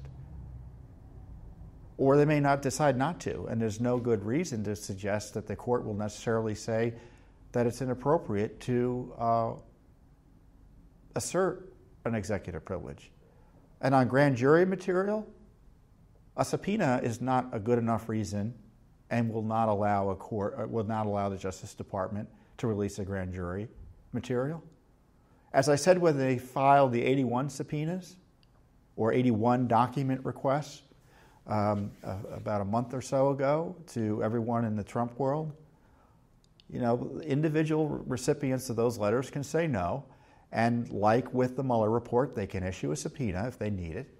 or 1.98 2.16
they 2.16 2.24
may 2.24 2.40
not 2.40 2.62
decide 2.62 2.96
not 2.96 3.20
to. 3.20 3.46
And 3.50 3.60
there's 3.60 3.80
no 3.80 3.98
good 3.98 4.24
reason 4.24 4.64
to 4.64 4.76
suggest 4.76 5.34
that 5.34 5.46
the 5.46 5.56
court 5.56 5.84
will 5.84 5.94
necessarily 5.94 6.54
say 6.54 6.94
that 7.52 7.66
it's 7.66 7.82
inappropriate 7.82 8.60
to 8.60 9.12
uh, 9.18 9.52
assert 11.16 11.72
an 12.04 12.14
executive 12.14 12.64
privilege. 12.64 13.10
And 13.80 13.94
on 13.94 14.06
grand 14.06 14.36
jury 14.36 14.64
material, 14.64 15.26
a 16.38 16.44
subpoena 16.44 17.00
is 17.02 17.20
not 17.20 17.48
a 17.52 17.58
good 17.58 17.78
enough 17.78 18.08
reason 18.08 18.54
and 19.10 19.30
will 19.30 19.42
not 19.42 19.68
allow 19.68 20.10
a 20.10 20.16
court 20.16 20.54
uh, 20.58 20.66
will 20.66 20.84
not 20.84 21.06
allow 21.06 21.28
the 21.28 21.36
Justice 21.36 21.74
Department 21.74 22.28
to 22.56 22.66
release 22.66 22.98
a 22.98 23.04
grand 23.04 23.34
jury 23.34 23.68
material. 24.12 24.62
As 25.52 25.68
I 25.68 25.76
said 25.76 25.98
when 25.98 26.16
they 26.16 26.38
filed 26.38 26.92
the 26.92 27.02
81 27.02 27.50
subpoenas 27.50 28.16
or 28.96 29.12
81 29.12 29.68
document 29.68 30.24
requests, 30.24 30.82
um, 31.48 31.90
about 32.02 32.60
a 32.60 32.64
month 32.64 32.94
or 32.94 33.00
so 33.00 33.30
ago 33.30 33.74
to 33.88 34.22
everyone 34.22 34.64
in 34.64 34.76
the 34.76 34.84
Trump 34.84 35.18
world. 35.18 35.52
You 36.70 36.80
know, 36.80 37.20
individual 37.24 37.88
recipients 37.88 38.68
of 38.68 38.76
those 38.76 38.98
letters 38.98 39.30
can 39.30 39.42
say 39.42 39.66
no, 39.66 40.04
and 40.52 40.90
like 40.90 41.32
with 41.32 41.56
the 41.56 41.64
Mueller 41.64 41.90
report, 41.90 42.34
they 42.34 42.46
can 42.46 42.62
issue 42.62 42.92
a 42.92 42.96
subpoena 42.96 43.48
if 43.48 43.58
they 43.58 43.70
need 43.70 43.96
it. 43.96 44.14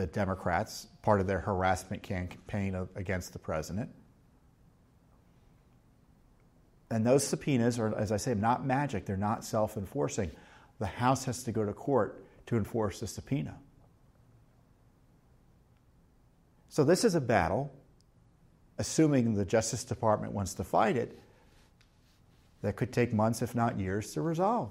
The 0.00 0.06
Democrats, 0.06 0.86
part 1.02 1.20
of 1.20 1.26
their 1.26 1.40
harassment 1.40 2.02
campaign 2.02 2.88
against 2.96 3.34
the 3.34 3.38
president. 3.38 3.90
And 6.90 7.04
those 7.04 7.22
subpoenas 7.22 7.78
are, 7.78 7.94
as 7.94 8.10
I 8.10 8.16
say, 8.16 8.32
not 8.32 8.64
magic, 8.64 9.04
they're 9.04 9.18
not 9.18 9.44
self 9.44 9.76
enforcing. 9.76 10.30
The 10.78 10.86
House 10.86 11.26
has 11.26 11.42
to 11.42 11.52
go 11.52 11.66
to 11.66 11.74
court 11.74 12.24
to 12.46 12.56
enforce 12.56 13.00
the 13.00 13.06
subpoena. 13.06 13.58
So 16.70 16.82
this 16.82 17.04
is 17.04 17.14
a 17.14 17.20
battle, 17.20 17.70
assuming 18.78 19.34
the 19.34 19.44
Justice 19.44 19.84
Department 19.84 20.32
wants 20.32 20.54
to 20.54 20.64
fight 20.64 20.96
it, 20.96 21.20
that 22.62 22.76
could 22.76 22.90
take 22.90 23.12
months, 23.12 23.42
if 23.42 23.54
not 23.54 23.78
years, 23.78 24.14
to 24.14 24.22
resolve. 24.22 24.70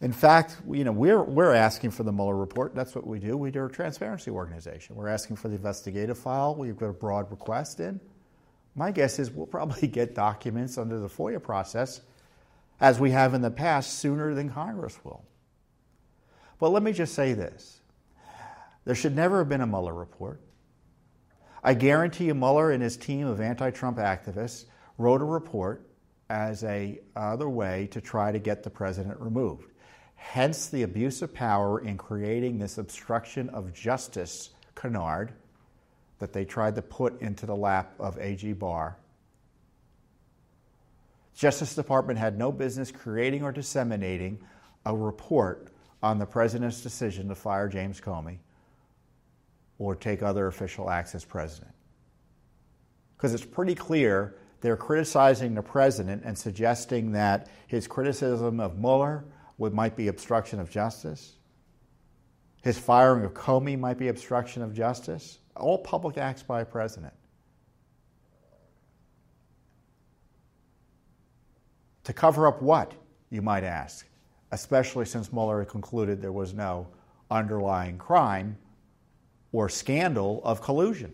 In 0.00 0.12
fact, 0.12 0.56
you 0.70 0.84
know, 0.84 0.92
we're, 0.92 1.22
we're 1.22 1.54
asking 1.54 1.90
for 1.90 2.04
the 2.04 2.12
Mueller 2.12 2.36
report. 2.36 2.74
That's 2.74 2.94
what 2.94 3.06
we 3.06 3.18
do. 3.18 3.36
We 3.36 3.50
do 3.50 3.64
a 3.64 3.68
transparency 3.68 4.30
organization. 4.30 4.94
We're 4.94 5.08
asking 5.08 5.36
for 5.36 5.48
the 5.48 5.56
investigative 5.56 6.16
file. 6.16 6.54
We've 6.54 6.76
got 6.76 6.90
a 6.90 6.92
broad 6.92 7.30
request 7.30 7.80
in. 7.80 8.00
My 8.76 8.92
guess 8.92 9.18
is 9.18 9.30
we'll 9.30 9.46
probably 9.46 9.88
get 9.88 10.14
documents 10.14 10.78
under 10.78 11.00
the 11.00 11.08
FOIA 11.08 11.42
process, 11.42 12.00
as 12.80 13.00
we 13.00 13.10
have 13.10 13.34
in 13.34 13.42
the 13.42 13.50
past, 13.50 13.98
sooner 13.98 14.34
than 14.34 14.50
Congress 14.50 14.96
will. 15.02 15.24
But 16.60 16.70
let 16.70 16.82
me 16.82 16.92
just 16.92 17.14
say 17.14 17.32
this 17.32 17.80
there 18.84 18.94
should 18.94 19.16
never 19.16 19.38
have 19.38 19.48
been 19.48 19.60
a 19.60 19.66
Mueller 19.66 19.94
report. 19.94 20.40
I 21.62 21.74
guarantee 21.74 22.26
you, 22.26 22.34
Mueller 22.34 22.70
and 22.70 22.82
his 22.82 22.96
team 22.96 23.26
of 23.26 23.40
anti 23.40 23.70
Trump 23.72 23.98
activists 23.98 24.66
wrote 24.96 25.20
a 25.20 25.24
report 25.24 25.90
as 26.30 26.62
a 26.62 27.00
other 27.16 27.48
way 27.48 27.88
to 27.90 28.00
try 28.00 28.30
to 28.30 28.38
get 28.38 28.62
the 28.62 28.70
president 28.70 29.18
removed. 29.20 29.67
Hence 30.20 30.68
the 30.68 30.82
abuse 30.82 31.22
of 31.22 31.32
power 31.32 31.80
in 31.80 31.96
creating 31.96 32.58
this 32.58 32.76
obstruction 32.76 33.48
of 33.50 33.72
justice 33.72 34.50
canard 34.74 35.32
that 36.18 36.32
they 36.32 36.44
tried 36.44 36.74
to 36.74 36.82
put 36.82 37.20
into 37.22 37.46
the 37.46 37.56
lap 37.56 37.94
of 37.98 38.18
AG 38.18 38.52
Barr. 38.54 38.98
Justice 41.34 41.74
Department 41.74 42.18
had 42.18 42.36
no 42.36 42.50
business 42.50 42.90
creating 42.90 43.44
or 43.44 43.52
disseminating 43.52 44.38
a 44.84 44.94
report 44.94 45.68
on 46.02 46.18
the 46.18 46.26
president's 46.26 46.82
decision 46.82 47.28
to 47.28 47.34
fire 47.34 47.68
James 47.68 48.00
Comey 48.00 48.38
or 49.78 49.94
take 49.94 50.22
other 50.22 50.48
official 50.48 50.90
acts 50.90 51.14
as 51.14 51.24
president. 51.24 51.70
Because 53.16 53.34
it's 53.34 53.44
pretty 53.44 53.76
clear 53.76 54.34
they're 54.60 54.76
criticizing 54.76 55.54
the 55.54 55.62
president 55.62 56.22
and 56.24 56.36
suggesting 56.36 57.12
that 57.12 57.48
his 57.68 57.86
criticism 57.86 58.58
of 58.58 58.76
Mueller 58.76 59.24
would, 59.58 59.74
might 59.74 59.96
be 59.96 60.08
obstruction 60.08 60.60
of 60.60 60.70
justice. 60.70 61.34
His 62.62 62.78
firing 62.78 63.24
of 63.24 63.34
Comey 63.34 63.78
might 63.78 63.98
be 63.98 64.08
obstruction 64.08 64.62
of 64.62 64.72
justice. 64.72 65.38
All 65.56 65.78
public 65.78 66.16
acts 66.16 66.42
by 66.42 66.60
a 66.60 66.64
president. 66.64 67.12
To 72.04 72.12
cover 72.12 72.46
up 72.46 72.62
what, 72.62 72.94
you 73.28 73.42
might 73.42 73.64
ask, 73.64 74.06
especially 74.50 75.04
since 75.04 75.32
Mueller 75.32 75.64
concluded 75.64 76.22
there 76.22 76.32
was 76.32 76.54
no 76.54 76.88
underlying 77.30 77.98
crime 77.98 78.56
or 79.52 79.68
scandal 79.68 80.40
of 80.44 80.62
collusion. 80.62 81.12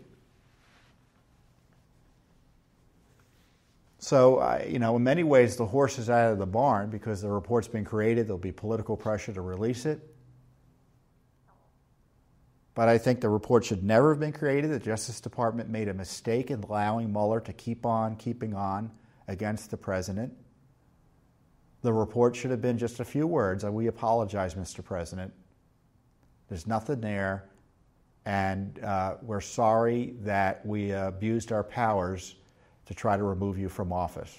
So, 4.05 4.37
uh, 4.37 4.63
you 4.67 4.77
know, 4.77 4.97
in 4.97 5.03
many 5.03 5.23
ways, 5.23 5.55
the 5.55 5.65
horse 5.65 5.97
is 5.97 6.11
out 6.11 6.31
of 6.31 6.37
the 6.37 6.45
barn 6.45 6.91
because 6.91 7.23
the 7.23 7.27
report's 7.31 7.67
been 7.67 7.83
created. 7.83 8.27
There'll 8.27 8.37
be 8.37 8.51
political 8.51 8.95
pressure 8.95 9.33
to 9.33 9.41
release 9.41 9.87
it. 9.87 9.99
But 12.75 12.87
I 12.87 12.99
think 12.99 13.19
the 13.19 13.29
report 13.29 13.65
should 13.65 13.83
never 13.83 14.11
have 14.11 14.19
been 14.19 14.31
created. 14.31 14.69
The 14.69 14.77
Justice 14.77 15.19
Department 15.19 15.71
made 15.71 15.87
a 15.87 15.93
mistake 15.95 16.51
in 16.51 16.61
allowing 16.61 17.11
Mueller 17.11 17.39
to 17.39 17.53
keep 17.53 17.83
on 17.83 18.15
keeping 18.17 18.53
on 18.53 18.91
against 19.27 19.71
the 19.71 19.77
president. 19.77 20.31
The 21.81 21.91
report 21.91 22.35
should 22.35 22.51
have 22.51 22.61
been 22.61 22.77
just 22.77 22.99
a 22.99 23.05
few 23.05 23.25
words. 23.25 23.65
We 23.65 23.87
apologize, 23.87 24.53
Mr. 24.53 24.83
President. 24.83 25.33
There's 26.47 26.67
nothing 26.67 27.01
there 27.01 27.49
and 28.27 28.77
uh, 28.83 29.15
we're 29.23 29.41
sorry 29.41 30.13
that 30.21 30.63
we 30.63 30.91
abused 30.91 31.51
our 31.51 31.63
powers 31.63 32.35
to 32.87 32.93
try 32.93 33.17
to 33.17 33.23
remove 33.23 33.57
you 33.57 33.69
from 33.69 33.91
office. 33.91 34.35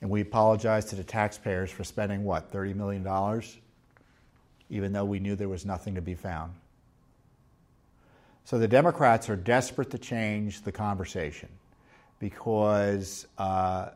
And 0.00 0.10
we 0.10 0.20
apologize 0.20 0.84
to 0.86 0.96
the 0.96 1.04
taxpayers 1.04 1.70
for 1.70 1.82
spending, 1.82 2.24
what, 2.24 2.52
$30 2.52 2.74
million? 2.74 3.42
Even 4.68 4.92
though 4.92 5.04
we 5.04 5.18
knew 5.18 5.34
there 5.34 5.48
was 5.48 5.64
nothing 5.64 5.94
to 5.94 6.02
be 6.02 6.14
found. 6.14 6.52
So 8.44 8.58
the 8.58 8.68
Democrats 8.68 9.30
are 9.30 9.36
desperate 9.36 9.90
to 9.92 9.98
change 9.98 10.60
the 10.60 10.72
conversation 10.72 11.48
because 12.18 13.26
uh, 13.38 13.88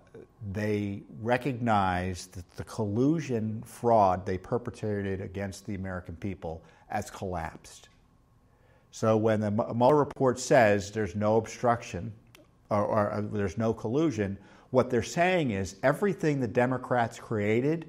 they 0.52 1.02
recognize 1.20 2.26
that 2.28 2.50
the 2.56 2.64
collusion 2.64 3.62
fraud 3.66 4.24
they 4.24 4.38
perpetrated 4.38 5.20
against 5.20 5.66
the 5.66 5.74
American 5.74 6.16
people 6.16 6.62
has 6.88 7.10
collapsed. 7.10 7.88
So 8.98 9.16
when 9.16 9.38
the 9.38 9.52
Mueller 9.52 9.94
report 9.94 10.40
says 10.40 10.90
there's 10.90 11.14
no 11.14 11.36
obstruction 11.36 12.12
or, 12.68 12.84
or, 12.84 13.12
uh, 13.12 13.20
there's 13.30 13.56
no 13.56 13.72
collusion, 13.72 14.36
What 14.70 14.90
they're 14.90 15.04
saying 15.04 15.52
is 15.52 15.76
everything 15.84 16.40
the 16.40 16.48
Democrats 16.48 17.16
created 17.16 17.86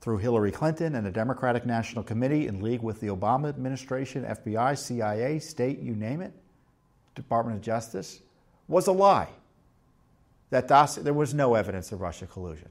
through 0.00 0.16
Hillary 0.16 0.50
Clinton 0.50 0.94
and 0.94 1.04
the 1.04 1.10
Democratic 1.10 1.66
National 1.66 2.02
Committee 2.02 2.46
in 2.46 2.62
league 2.62 2.80
with 2.80 3.00
the 3.00 3.08
Obama 3.08 3.50
administration, 3.50 4.24
FBI, 4.24 4.78
CIA, 4.78 5.40
state, 5.40 5.80
you 5.80 5.94
name 5.94 6.22
it, 6.22 6.32
Department 7.14 7.58
of 7.58 7.62
Justice, 7.62 8.20
was 8.66 8.86
a 8.86 8.92
lie. 8.92 9.28
That 10.48 10.68
there 11.02 11.12
was 11.12 11.34
no 11.34 11.54
evidence 11.54 11.92
of 11.92 12.00
Russia 12.00 12.24
collusion. 12.24 12.70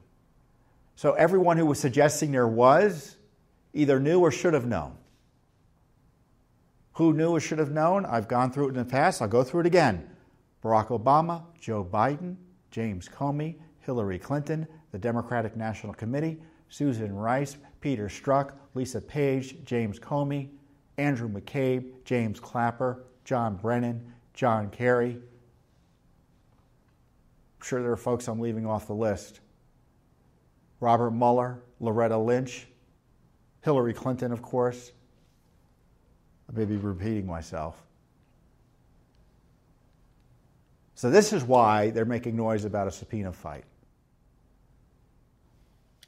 So 0.96 1.12
everyone 1.12 1.56
who 1.56 1.66
was 1.66 1.78
suggesting 1.78 2.32
there 2.32 2.48
was 2.48 3.14
either 3.74 4.00
knew 4.00 4.18
or 4.18 4.32
should 4.32 4.54
have 4.54 4.66
known. 4.66 4.96
Who 7.00 7.14
knew 7.14 7.30
or 7.30 7.40
should 7.40 7.58
have 7.58 7.70
known? 7.70 8.04
I've 8.04 8.28
gone 8.28 8.52
through 8.52 8.66
it 8.66 8.68
in 8.72 8.74
the 8.74 8.84
past. 8.84 9.22
I'll 9.22 9.28
go 9.28 9.42
through 9.42 9.60
it 9.60 9.66
again. 9.66 10.06
Barack 10.62 10.88
Obama, 10.88 11.44
Joe 11.58 11.82
Biden, 11.82 12.36
James 12.70 13.08
Comey, 13.08 13.56
Hillary 13.78 14.18
Clinton, 14.18 14.68
the 14.92 14.98
Democratic 14.98 15.56
National 15.56 15.94
Committee, 15.94 16.42
Susan 16.68 17.16
Rice, 17.16 17.56
Peter 17.80 18.08
Strzok, 18.08 18.50
Lisa 18.74 19.00
Page, 19.00 19.64
James 19.64 19.98
Comey, 19.98 20.50
Andrew 20.98 21.30
McCabe, 21.30 21.90
James 22.04 22.38
Clapper, 22.38 23.04
John 23.24 23.56
Brennan, 23.56 24.12
John 24.34 24.68
Kerry. 24.68 25.12
I'm 25.12 25.22
sure 27.62 27.80
there 27.80 27.92
are 27.92 27.96
folks 27.96 28.28
I'm 28.28 28.40
leaving 28.40 28.66
off 28.66 28.86
the 28.86 28.92
list. 28.92 29.40
Robert 30.80 31.12
Mueller, 31.12 31.62
Loretta 31.80 32.18
Lynch, 32.18 32.66
Hillary 33.62 33.94
Clinton, 33.94 34.32
of 34.32 34.42
course. 34.42 34.92
I 36.50 36.58
may 36.58 36.64
be 36.64 36.76
repeating 36.76 37.26
myself. 37.26 37.80
So, 40.94 41.10
this 41.10 41.32
is 41.32 41.42
why 41.42 41.90
they're 41.90 42.04
making 42.04 42.36
noise 42.36 42.64
about 42.64 42.86
a 42.86 42.90
subpoena 42.90 43.32
fight. 43.32 43.64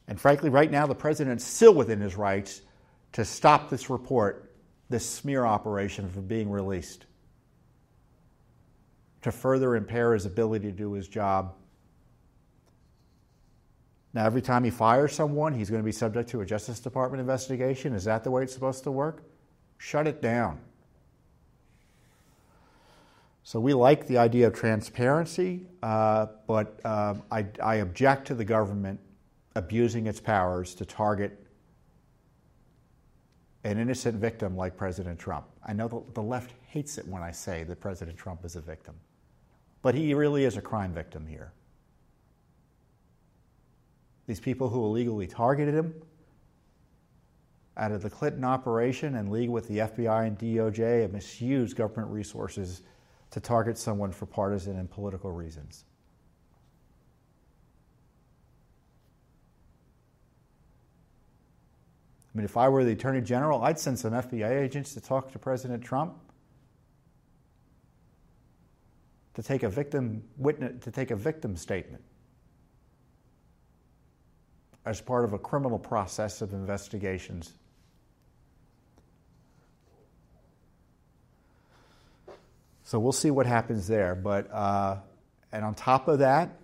And 0.08 0.20
frankly, 0.20 0.50
right 0.50 0.70
now, 0.70 0.86
the 0.86 0.94
president's 0.94 1.44
still 1.44 1.72
within 1.72 2.00
his 2.00 2.16
rights 2.16 2.60
to 3.12 3.24
stop 3.24 3.70
this 3.70 3.88
report, 3.88 4.52
this 4.90 5.08
smear 5.08 5.46
operation, 5.46 6.10
from 6.10 6.26
being 6.26 6.50
released, 6.50 7.06
to 9.22 9.32
further 9.32 9.76
impair 9.76 10.12
his 10.12 10.26
ability 10.26 10.66
to 10.66 10.72
do 10.72 10.92
his 10.92 11.08
job. 11.08 11.54
Now, 14.12 14.26
every 14.26 14.42
time 14.42 14.64
he 14.64 14.70
fires 14.70 15.14
someone, 15.14 15.54
he's 15.54 15.70
going 15.70 15.80
to 15.80 15.86
be 15.86 15.92
subject 15.92 16.28
to 16.30 16.42
a 16.42 16.44
Justice 16.44 16.80
Department 16.80 17.20
investigation. 17.20 17.94
Is 17.94 18.04
that 18.04 18.24
the 18.24 18.30
way 18.30 18.42
it's 18.42 18.52
supposed 18.52 18.84
to 18.84 18.90
work? 18.90 19.22
Shut 19.82 20.06
it 20.06 20.22
down. 20.22 20.60
So 23.42 23.58
we 23.58 23.74
like 23.74 24.06
the 24.06 24.16
idea 24.16 24.46
of 24.46 24.54
transparency, 24.54 25.66
uh, 25.82 26.26
but 26.46 26.78
uh, 26.84 27.14
I, 27.32 27.46
I 27.60 27.74
object 27.76 28.28
to 28.28 28.34
the 28.34 28.44
government 28.44 29.00
abusing 29.56 30.06
its 30.06 30.20
powers 30.20 30.76
to 30.76 30.86
target 30.86 31.36
an 33.64 33.76
innocent 33.76 34.20
victim 34.20 34.56
like 34.56 34.76
President 34.76 35.18
Trump. 35.18 35.46
I 35.66 35.72
know 35.72 35.88
the, 35.88 36.00
the 36.14 36.22
left 36.22 36.52
hates 36.68 36.96
it 36.96 37.08
when 37.08 37.24
I 37.24 37.32
say 37.32 37.64
that 37.64 37.80
President 37.80 38.16
Trump 38.16 38.44
is 38.44 38.54
a 38.54 38.60
victim, 38.60 38.94
but 39.82 39.96
he 39.96 40.14
really 40.14 40.44
is 40.44 40.56
a 40.56 40.62
crime 40.62 40.94
victim 40.94 41.26
here. 41.26 41.52
These 44.28 44.38
people 44.38 44.68
who 44.68 44.84
illegally 44.84 45.26
targeted 45.26 45.74
him 45.74 45.92
out 47.76 47.92
of 47.92 48.02
the 48.02 48.10
Clinton 48.10 48.44
operation 48.44 49.14
and 49.14 49.30
league 49.30 49.48
with 49.48 49.66
the 49.68 49.78
FBI 49.78 50.26
and 50.26 50.38
DOJ 50.38 51.02
have 51.02 51.12
misused 51.12 51.76
government 51.76 52.10
resources 52.10 52.82
to 53.30 53.40
target 53.40 53.78
someone 53.78 54.12
for 54.12 54.26
partisan 54.26 54.78
and 54.78 54.90
political 54.90 55.32
reasons. 55.32 55.84
I 62.34 62.38
mean, 62.38 62.44
if 62.44 62.56
I 62.56 62.68
were 62.68 62.84
the 62.84 62.92
Attorney 62.92 63.20
General, 63.20 63.62
I'd 63.62 63.78
send 63.78 63.98
some 63.98 64.12
FBI 64.12 64.62
agents 64.62 64.94
to 64.94 65.00
talk 65.00 65.32
to 65.32 65.38
President 65.38 65.82
Trump 65.82 66.14
to 69.34 69.42
take 69.42 69.62
a 69.62 69.68
victim 69.68 70.24
witness, 70.36 70.82
to 70.84 70.90
take 70.90 71.10
a 71.10 71.16
victim 71.16 71.56
statement 71.56 72.02
as 74.84 75.00
part 75.00 75.24
of 75.24 75.32
a 75.32 75.38
criminal 75.38 75.78
process 75.78 76.42
of 76.42 76.52
investigations. 76.52 77.54
So 82.92 82.98
we'll 82.98 83.12
see 83.12 83.30
what 83.30 83.46
happens 83.46 83.88
there. 83.88 84.14
But 84.14 84.52
uh, 84.52 84.98
and 85.50 85.64
on 85.64 85.74
top 85.74 86.08
of 86.08 86.18
that, 86.18 86.58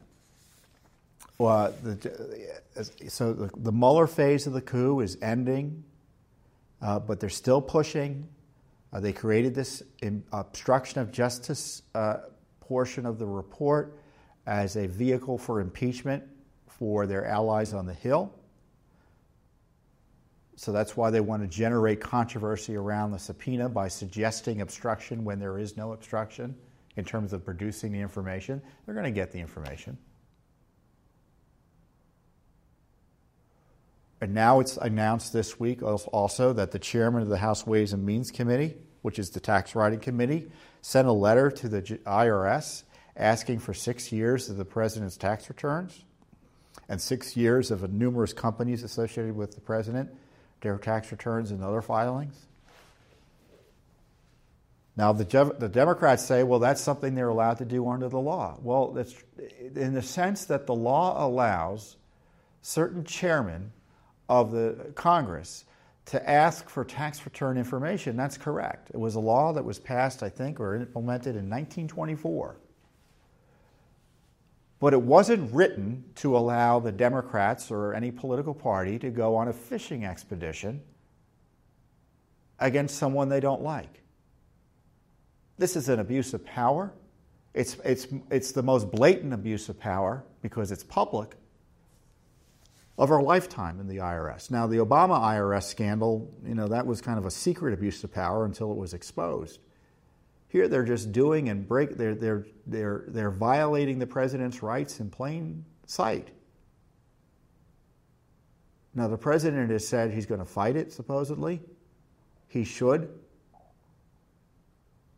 well, 1.38 1.72
the, 1.82 2.60
so 3.08 3.32
the, 3.32 3.50
the 3.56 3.72
Mueller 3.72 4.06
phase 4.06 4.46
of 4.46 4.52
the 4.52 4.60
coup 4.60 5.00
is 5.00 5.16
ending, 5.22 5.84
uh, 6.82 6.98
but 6.98 7.18
they're 7.18 7.30
still 7.30 7.62
pushing. 7.62 8.28
Uh, 8.92 9.00
they 9.00 9.14
created 9.14 9.54
this 9.54 9.82
obstruction 10.30 11.00
of 11.00 11.12
justice 11.12 11.80
uh, 11.94 12.18
portion 12.60 13.06
of 13.06 13.18
the 13.18 13.26
report 13.26 13.98
as 14.46 14.76
a 14.76 14.86
vehicle 14.86 15.38
for 15.38 15.62
impeachment 15.62 16.22
for 16.66 17.06
their 17.06 17.24
allies 17.24 17.72
on 17.72 17.86
the 17.86 17.94
Hill. 17.94 18.30
So 20.58 20.72
that's 20.72 20.96
why 20.96 21.10
they 21.10 21.20
want 21.20 21.42
to 21.42 21.48
generate 21.48 22.00
controversy 22.00 22.74
around 22.74 23.12
the 23.12 23.18
subpoena 23.20 23.68
by 23.68 23.86
suggesting 23.86 24.60
obstruction 24.60 25.22
when 25.22 25.38
there 25.38 25.56
is 25.56 25.76
no 25.76 25.92
obstruction 25.92 26.56
in 26.96 27.04
terms 27.04 27.32
of 27.32 27.44
producing 27.44 27.92
the 27.92 28.00
information. 28.00 28.60
They're 28.84 28.94
going 28.94 29.04
to 29.04 29.12
get 29.12 29.30
the 29.30 29.38
information. 29.38 29.96
And 34.20 34.34
now 34.34 34.58
it's 34.58 34.76
announced 34.76 35.32
this 35.32 35.60
week 35.60 35.80
also 35.80 36.52
that 36.52 36.72
the 36.72 36.80
chairman 36.80 37.22
of 37.22 37.28
the 37.28 37.38
House 37.38 37.64
Ways 37.64 37.92
and 37.92 38.04
Means 38.04 38.32
Committee, 38.32 38.74
which 39.02 39.20
is 39.20 39.30
the 39.30 39.38
tax 39.38 39.76
writing 39.76 40.00
committee, 40.00 40.50
sent 40.82 41.06
a 41.06 41.12
letter 41.12 41.52
to 41.52 41.68
the 41.68 41.82
IRS 41.82 42.82
asking 43.16 43.60
for 43.60 43.74
six 43.74 44.10
years 44.10 44.48
of 44.48 44.56
the 44.56 44.64
president's 44.64 45.16
tax 45.16 45.48
returns 45.48 46.04
and 46.88 47.00
six 47.00 47.36
years 47.36 47.70
of 47.70 47.88
numerous 47.92 48.32
companies 48.32 48.82
associated 48.82 49.36
with 49.36 49.54
the 49.54 49.60
president, 49.60 50.10
their 50.60 50.78
tax 50.78 51.10
returns 51.10 51.50
and 51.50 51.62
other 51.62 51.82
filings. 51.82 52.46
Now, 54.96 55.12
the, 55.12 55.54
the 55.56 55.68
Democrats 55.68 56.24
say, 56.24 56.42
well, 56.42 56.58
that's 56.58 56.80
something 56.80 57.14
they're 57.14 57.28
allowed 57.28 57.58
to 57.58 57.64
do 57.64 57.88
under 57.88 58.08
the 58.08 58.18
law. 58.18 58.58
Well, 58.60 58.98
in 59.76 59.94
the 59.94 60.02
sense 60.02 60.46
that 60.46 60.66
the 60.66 60.74
law 60.74 61.24
allows 61.24 61.96
certain 62.62 63.04
chairmen 63.04 63.72
of 64.28 64.50
the 64.50 64.92
Congress 64.96 65.64
to 66.06 66.28
ask 66.28 66.68
for 66.68 66.84
tax 66.84 67.24
return 67.24 67.58
information. 67.58 68.16
That's 68.16 68.38
correct. 68.38 68.90
It 68.92 68.96
was 68.96 69.14
a 69.14 69.20
law 69.20 69.52
that 69.52 69.64
was 69.64 69.78
passed, 69.78 70.22
I 70.22 70.30
think, 70.30 70.58
or 70.58 70.74
implemented 70.74 71.36
in 71.36 71.48
1924. 71.48 72.56
But 74.80 74.92
it 74.92 75.02
wasn't 75.02 75.52
written 75.52 76.04
to 76.16 76.36
allow 76.36 76.78
the 76.78 76.92
Democrats 76.92 77.70
or 77.70 77.94
any 77.94 78.10
political 78.10 78.54
party 78.54 78.98
to 79.00 79.10
go 79.10 79.34
on 79.36 79.48
a 79.48 79.52
fishing 79.52 80.04
expedition 80.04 80.82
against 82.60 82.96
someone 82.96 83.28
they 83.28 83.40
don't 83.40 83.62
like. 83.62 84.02
This 85.56 85.74
is 85.74 85.88
an 85.88 85.98
abuse 85.98 86.32
of 86.34 86.44
power. 86.44 86.92
It's, 87.54 87.76
it's, 87.84 88.06
it's 88.30 88.52
the 88.52 88.62
most 88.62 88.90
blatant 88.90 89.32
abuse 89.32 89.68
of 89.68 89.80
power 89.80 90.24
because 90.42 90.70
it's 90.70 90.84
public 90.84 91.34
of 92.96 93.10
our 93.10 93.22
lifetime 93.22 93.80
in 93.80 93.88
the 93.88 93.98
IRS. 93.98 94.50
Now, 94.50 94.66
the 94.66 94.78
Obama 94.78 95.20
IRS 95.20 95.64
scandal, 95.64 96.32
you 96.44 96.54
know, 96.54 96.68
that 96.68 96.86
was 96.86 97.00
kind 97.00 97.18
of 97.18 97.26
a 97.26 97.30
secret 97.30 97.72
abuse 97.74 98.02
of 98.04 98.12
power 98.12 98.44
until 98.44 98.72
it 98.72 98.76
was 98.76 98.94
exposed. 98.94 99.60
Here, 100.48 100.66
they're 100.66 100.84
just 100.84 101.12
doing 101.12 101.50
and 101.50 101.66
break. 101.66 101.96
They're 101.96 102.14
they're 102.14 102.46
they're 102.66 103.04
they're 103.08 103.30
violating 103.30 103.98
the 103.98 104.06
president's 104.06 104.62
rights 104.62 105.00
in 105.00 105.10
plain 105.10 105.64
sight. 105.86 106.28
Now, 108.94 109.06
the 109.06 109.18
president 109.18 109.70
has 109.70 109.86
said 109.86 110.10
he's 110.10 110.26
going 110.26 110.40
to 110.40 110.46
fight 110.46 110.74
it. 110.74 110.92
Supposedly, 110.92 111.60
he 112.48 112.64
should. 112.64 113.08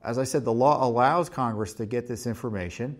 As 0.02 0.18
I 0.18 0.24
said, 0.24 0.44
the 0.44 0.52
law 0.52 0.86
allows 0.86 1.28
Congress 1.28 1.74
to 1.74 1.86
get 1.86 2.06
this 2.06 2.26
information. 2.26 2.98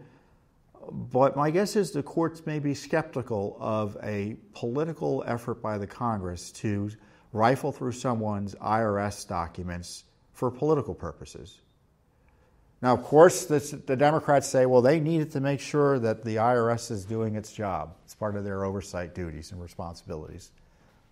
But 0.91 1.37
my 1.37 1.51
guess 1.51 1.77
is 1.77 1.91
the 1.91 2.03
courts 2.03 2.47
may 2.47 2.59
be 2.59 2.75
skeptical 2.75 3.57
of 3.61 3.97
a 4.03 4.37
political 4.55 5.23
effort 5.27 5.61
by 5.61 5.79
the 5.79 5.87
Congress 5.87 6.51
to 6.53 6.91
rifle 7.33 7.73
through 7.73 7.93
someone's 7.93 8.55
IRS 8.57 9.29
documents 9.29 10.05
for 10.33 10.51
political 10.51 10.95
purposes. 10.95 11.61
Now, 12.83 12.95
of 12.95 13.03
course, 13.03 13.45
this, 13.45 13.73
the 13.73 13.97
Democrats 13.97 14.49
say, 14.49 14.65
well, 14.65 14.81
they 14.81 15.01
needed 15.01 15.31
to 15.33 15.41
make 15.41 15.61
sure 15.61 15.99
that 15.99 16.25
the 16.25 16.37
IRS 16.37 16.91
is 16.91 17.05
doing 17.05 17.35
its 17.35 17.53
job. 17.53 17.95
It's 18.05 18.15
part 18.15 18.37
of 18.37 18.45
their 18.45 18.65
oversight 18.65 19.15
duties 19.15 19.53
and 19.53 19.61
responsibilities. 19.61 20.51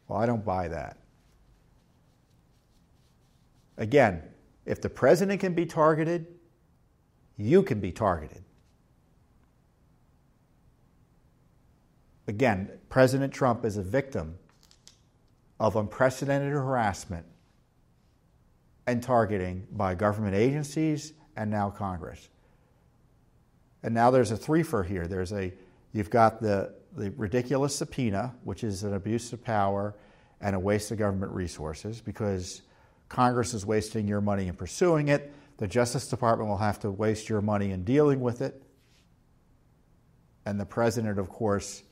Well, 0.06 0.18
I 0.18 0.24
don't 0.24 0.44
buy 0.44 0.68
that. 0.68 0.96
Again, 3.76 4.22
if 4.64 4.80
the 4.80 4.88
president 4.88 5.40
can 5.40 5.54
be 5.54 5.66
targeted, 5.66 6.26
you 7.36 7.62
can 7.62 7.80
be 7.80 7.92
targeted. 7.92 8.42
again, 12.28 12.70
President 12.90 13.32
Trump 13.32 13.64
is 13.64 13.76
a 13.76 13.82
victim 13.82 14.38
of 15.58 15.74
unprecedented 15.74 16.52
harassment 16.52 17.26
and 18.86 19.02
targeting 19.02 19.66
by 19.72 19.94
government 19.94 20.36
agencies 20.36 21.14
and 21.38 21.50
now 21.50 21.70
Congress. 21.70 22.28
And 23.82 23.94
now 23.94 24.10
there's 24.10 24.32
a 24.32 24.36
threefer 24.36 24.84
here. 24.84 25.06
There's 25.06 25.32
a 25.32 25.54
you've 25.92 26.10
got 26.10 26.42
the 26.42 26.74
the 26.96 27.12
ridiculous 27.16 27.76
subpoena, 27.76 28.34
which 28.42 28.64
is 28.64 28.82
an 28.82 28.92
abuse 28.92 29.32
of 29.32 29.42
power 29.42 29.94
and 30.40 30.56
a 30.56 30.58
waste 30.58 30.90
of 30.90 30.98
government 30.98 31.32
resources 31.32 32.00
because 32.00 32.62
Congress 33.08 33.54
is 33.54 33.64
wasting 33.64 34.08
your 34.08 34.20
money 34.20 34.48
in 34.48 34.54
pursuing 34.54 35.08
it. 35.08 35.32
The 35.58 35.68
Justice 35.68 36.08
Department 36.08 36.50
will 36.50 36.58
have 36.58 36.80
to 36.80 36.90
waste 36.90 37.28
your 37.28 37.40
money 37.40 37.70
in 37.70 37.84
dealing 37.84 38.20
with 38.20 38.42
it. 38.42 38.60
And 40.44 40.58
the 40.58 40.66
president, 40.66 41.18
of 41.18 41.28
course, 41.28 41.82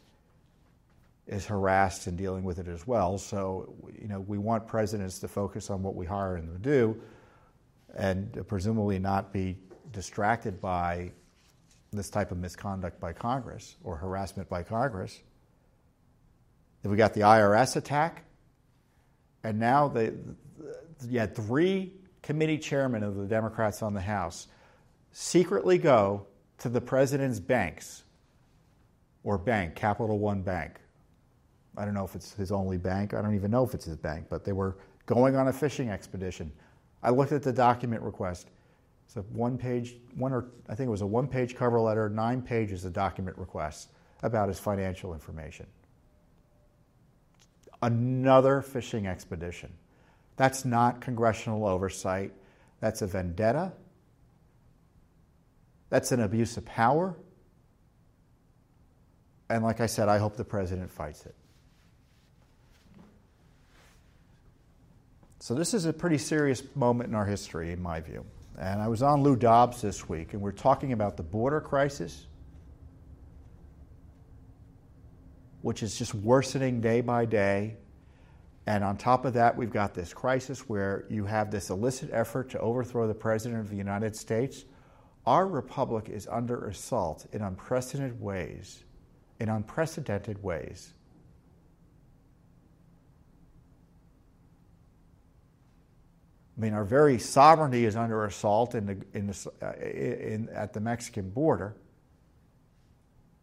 is 1.27 1.47
harassed 1.47 2.07
in 2.07 2.17
dealing 2.17 2.43
with 2.43 2.59
it 2.59 2.69
as 2.69 2.87
well. 2.87 3.19
So, 3.19 3.75
you 4.01 4.09
know, 4.09 4.21
we 4.21 4.39
want 4.39 4.67
presidents 4.67 5.21
to 5.21 5.29
focus 5.29 5.71
on 5.71 5.83
what 5.83 5.95
we 5.95 6.07
hire 6.07 6.37
them 6.37 6.53
to 6.53 6.59
do 6.59 7.01
and 7.95 8.45
presumably 8.47 8.99
not 8.99 9.33
be 9.33 9.57
distracted 9.93 10.61
by 10.61 11.13
this 11.93 12.11
type 12.11 12.33
of 12.33 12.39
misconduct 12.39 13.01
by 13.01 13.13
Congress 13.13 13.77
or 13.85 13.97
harassment 13.97 14.49
by 14.49 14.63
Congress. 14.63 15.21
Then 16.83 16.91
we 16.91 16.99
got 16.99 17.15
the 17.15 17.21
IRS 17.21 17.77
attack, 17.77 18.25
and 19.45 19.59
now 19.59 19.93
you 19.97 21.19
had 21.19 21.35
three 21.35 21.93
committee 22.23 22.59
chairmen 22.59 23.03
of 23.03 23.15
the 23.17 23.27
Democrats 23.27 23.83
on 23.83 23.95
the 23.95 24.01
House 24.01 24.49
secretly 25.13 25.79
go 25.79 26.27
to 26.59 26.69
the 26.69 26.81
president's 26.81 27.41
banks 27.41 28.03
or 29.25 29.39
bank, 29.39 29.75
Capital 29.75 30.19
One 30.19 30.43
Bank. 30.43 30.81
I 31.77 31.85
don't 31.85 31.95
know 31.95 32.05
if 32.05 32.15
it's 32.15 32.33
his 32.33 32.53
only 32.53 32.79
bank. 32.79 33.15
I 33.15 33.23
don't 33.23 33.35
even 33.35 33.51
know 33.51 33.65
if 33.65 33.75
it's 33.75 33.85
his 33.85 33.97
bank, 33.97 34.27
but 34.29 34.45
they 34.45 34.53
were 34.53 34.77
going 35.07 35.37
on 35.37 35.49
a 35.49 35.53
fishing 35.53 35.91
expedition. 35.91 36.53
I 37.03 37.11
looked 37.11 37.33
at 37.33 37.43
the 37.43 37.53
document 37.53 38.03
request. 38.03 38.49
It's 39.07 39.17
a 39.17 39.21
one 39.21 39.57
page, 39.57 39.97
one 40.17 40.33
or 40.33 40.47
I 40.69 40.75
think 40.75 40.89
it 40.89 40.91
was 40.91 41.03
a 41.03 41.07
one 41.07 41.29
page 41.29 41.55
cover 41.55 41.81
letter, 41.81 42.09
nine 42.09 42.43
pages 42.43 42.85
of 42.85 42.93
document 42.93 43.39
requests 43.39 43.89
about 44.23 44.49
his 44.49 44.59
financial 44.59 45.15
information. 45.15 45.67
Another 47.83 48.63
fishing 48.63 49.07
expedition. 49.07 49.73
That's 50.37 50.65
not 50.65 51.01
congressional 51.01 51.67
oversight. 51.67 52.33
That's 52.81 53.03
a 53.03 53.07
vendetta. 53.07 53.73
That's 55.89 56.11
an 56.11 56.21
abuse 56.21 56.57
of 56.57 56.65
power. 56.65 57.15
And 59.49 59.63
like 59.63 59.81
I 59.81 59.87
said, 59.87 60.09
I 60.09 60.19
hope 60.19 60.37
the 60.37 60.45
president 60.45 60.91
fights 60.91 61.25
it. 61.27 61.36
So, 65.47 65.55
this 65.55 65.75
is 65.75 65.85
a 65.85 65.93
pretty 65.93 66.19
serious 66.19 66.61
moment 66.75 67.09
in 67.09 67.15
our 67.15 67.25
history, 67.25 67.71
in 67.71 67.81
my 67.81 68.01
view. 68.01 68.27
And 68.59 68.83
I 68.83 68.89
was 68.89 69.01
on 69.01 69.23
Lou 69.23 69.37
Dobbs 69.37 69.81
this 69.81 70.09
week, 70.09 70.33
and 70.33 70.43
we're 70.43 70.51
talking 70.51 70.93
about 70.93 71.17
the 71.17 71.23
border 71.23 71.61
crisis, 71.61 72.27
which 75.63 75.85
is 75.85 75.97
just 75.97 76.17
worsening 76.17 76.81
day 76.81 77.01
by 77.01 77.27
day. 77.27 77.77
And 78.67 78.83
on 78.83 78.97
top 78.97 79.25
of 79.25 79.35
that, 79.35 79.57
we've 79.57 79.71
got 79.71 79.95
this 79.95 80.13
crisis 80.13 80.69
where 80.69 81.05
you 81.09 81.27
have 81.27 81.53
this 81.53 81.71
illicit 81.71 82.11
effort 82.13 82.51
to 82.51 82.59
overthrow 82.59 83.07
the 83.07 83.15
President 83.15 83.61
of 83.61 83.71
the 83.71 83.77
United 83.77 84.17
States. 84.17 84.65
Our 85.27 85.47
republic 85.47 86.09
is 86.09 86.27
under 86.27 86.67
assault 86.67 87.25
in 87.33 87.43
unprecedented 87.43 88.21
ways, 88.21 88.83
in 89.39 89.49
unprecedented 89.49 90.43
ways. 90.43 90.93
I 96.57 96.61
mean, 96.61 96.73
our 96.73 96.85
very 96.85 97.19
sovereignty 97.19 97.85
is 97.85 97.97
under 97.97 98.25
assault 98.25 98.75
in 98.75 98.87
the, 98.87 98.97
in 99.13 99.27
the, 99.27 99.51
uh, 99.61 99.73
in, 99.75 100.49
at 100.49 100.73
the 100.73 100.81
Mexican 100.81 101.29
border. 101.29 101.77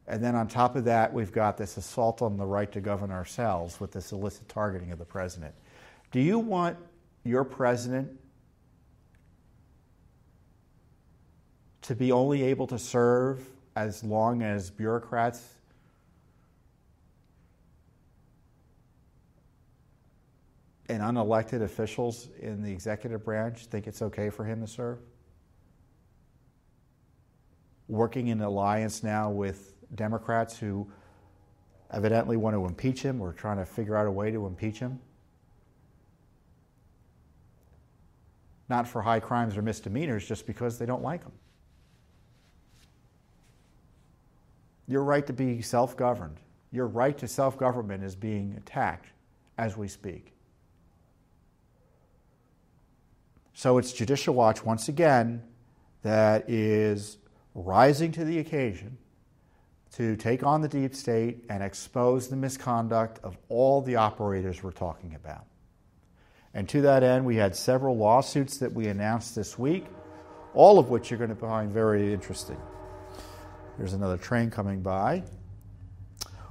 And 0.07 0.23
then 0.23 0.35
on 0.35 0.47
top 0.47 0.75
of 0.75 0.85
that, 0.85 1.13
we've 1.13 1.31
got 1.31 1.55
this 1.57 1.77
assault 1.77 2.21
on 2.21 2.37
the 2.37 2.45
right 2.45 2.71
to 2.71 2.81
govern 2.81 3.11
ourselves 3.11 3.79
with 3.79 3.91
this 3.91 4.11
illicit 4.11 4.49
targeting 4.49 4.91
of 4.91 4.99
the 4.99 5.05
president. 5.05 5.53
Do 6.11 6.19
you 6.19 6.39
want 6.39 6.77
your 7.23 7.43
president 7.43 8.09
to 11.83 11.95
be 11.95 12.11
only 12.11 12.43
able 12.43 12.67
to 12.67 12.79
serve 12.79 13.47
as 13.75 14.03
long 14.03 14.41
as 14.41 14.69
bureaucrats 14.69 15.55
and 20.93 21.03
unelected 21.03 21.61
officials 21.61 22.29
in 22.39 22.61
the 22.61 22.71
executive 22.71 23.23
branch 23.23 23.65
think 23.65 23.87
it's 23.87 24.01
okay 24.01 24.29
for 24.29 24.45
him 24.45 24.61
to 24.61 24.67
serve? 24.67 24.99
Working 27.87 28.27
in 28.27 28.41
alliance 28.41 29.03
now 29.03 29.29
with 29.29 29.73
Democrats 29.95 30.57
who 30.57 30.89
evidently 31.91 32.37
want 32.37 32.55
to 32.55 32.65
impeach 32.65 33.01
him 33.01 33.21
or 33.21 33.33
trying 33.33 33.57
to 33.57 33.65
figure 33.65 33.95
out 33.95 34.07
a 34.07 34.11
way 34.11 34.31
to 34.31 34.45
impeach 34.47 34.79
him? 34.79 34.99
Not 38.69 38.87
for 38.87 39.01
high 39.01 39.19
crimes 39.19 39.57
or 39.57 39.61
misdemeanors, 39.61 40.27
just 40.27 40.47
because 40.47 40.79
they 40.79 40.85
don't 40.85 41.03
like 41.03 41.23
him. 41.23 41.31
Your 44.87 45.03
right 45.03 45.25
to 45.27 45.33
be 45.33 45.61
self 45.61 45.95
governed, 45.95 46.39
your 46.71 46.87
right 46.87 47.17
to 47.17 47.27
self 47.27 47.57
government 47.57 48.03
is 48.03 48.15
being 48.15 48.55
attacked 48.57 49.07
as 49.57 49.77
we 49.77 49.87
speak. 49.87 50.32
So 53.55 53.77
it's 53.77 53.93
Judicial 53.93 54.33
Watch 54.33 54.65
once 54.65 54.89
again 54.89 55.43
that 56.01 56.49
is 56.49 57.17
rising 57.53 58.11
to 58.13 58.25
the 58.25 58.39
occasion 58.39 58.97
to 59.93 60.15
take 60.15 60.43
on 60.43 60.61
the 60.61 60.67
deep 60.67 60.95
state 60.95 61.45
and 61.49 61.61
expose 61.61 62.29
the 62.29 62.35
misconduct 62.35 63.19
of 63.23 63.37
all 63.49 63.81
the 63.81 63.95
operators 63.95 64.63
we're 64.63 64.71
talking 64.71 65.13
about. 65.13 65.45
And 66.55 66.67
to 66.69 66.81
that 66.81 67.03
end, 67.03 67.25
we 67.25 67.35
had 67.35 67.55
several 67.55 67.95
lawsuits 67.95 68.57
that 68.57 68.73
we 68.73 68.87
announced 68.87 69.35
this 69.35 69.57
week, 69.57 69.85
all 70.55 70.79
of 70.79 70.89
which 70.89 71.11
you're 71.11 71.19
going 71.19 71.29
to 71.29 71.35
find 71.35 71.71
very 71.71 72.11
interesting. 72.11 72.57
There's 73.77 73.93
another 73.93 74.17
train 74.17 74.49
coming 74.49 74.81
by. 74.81 75.23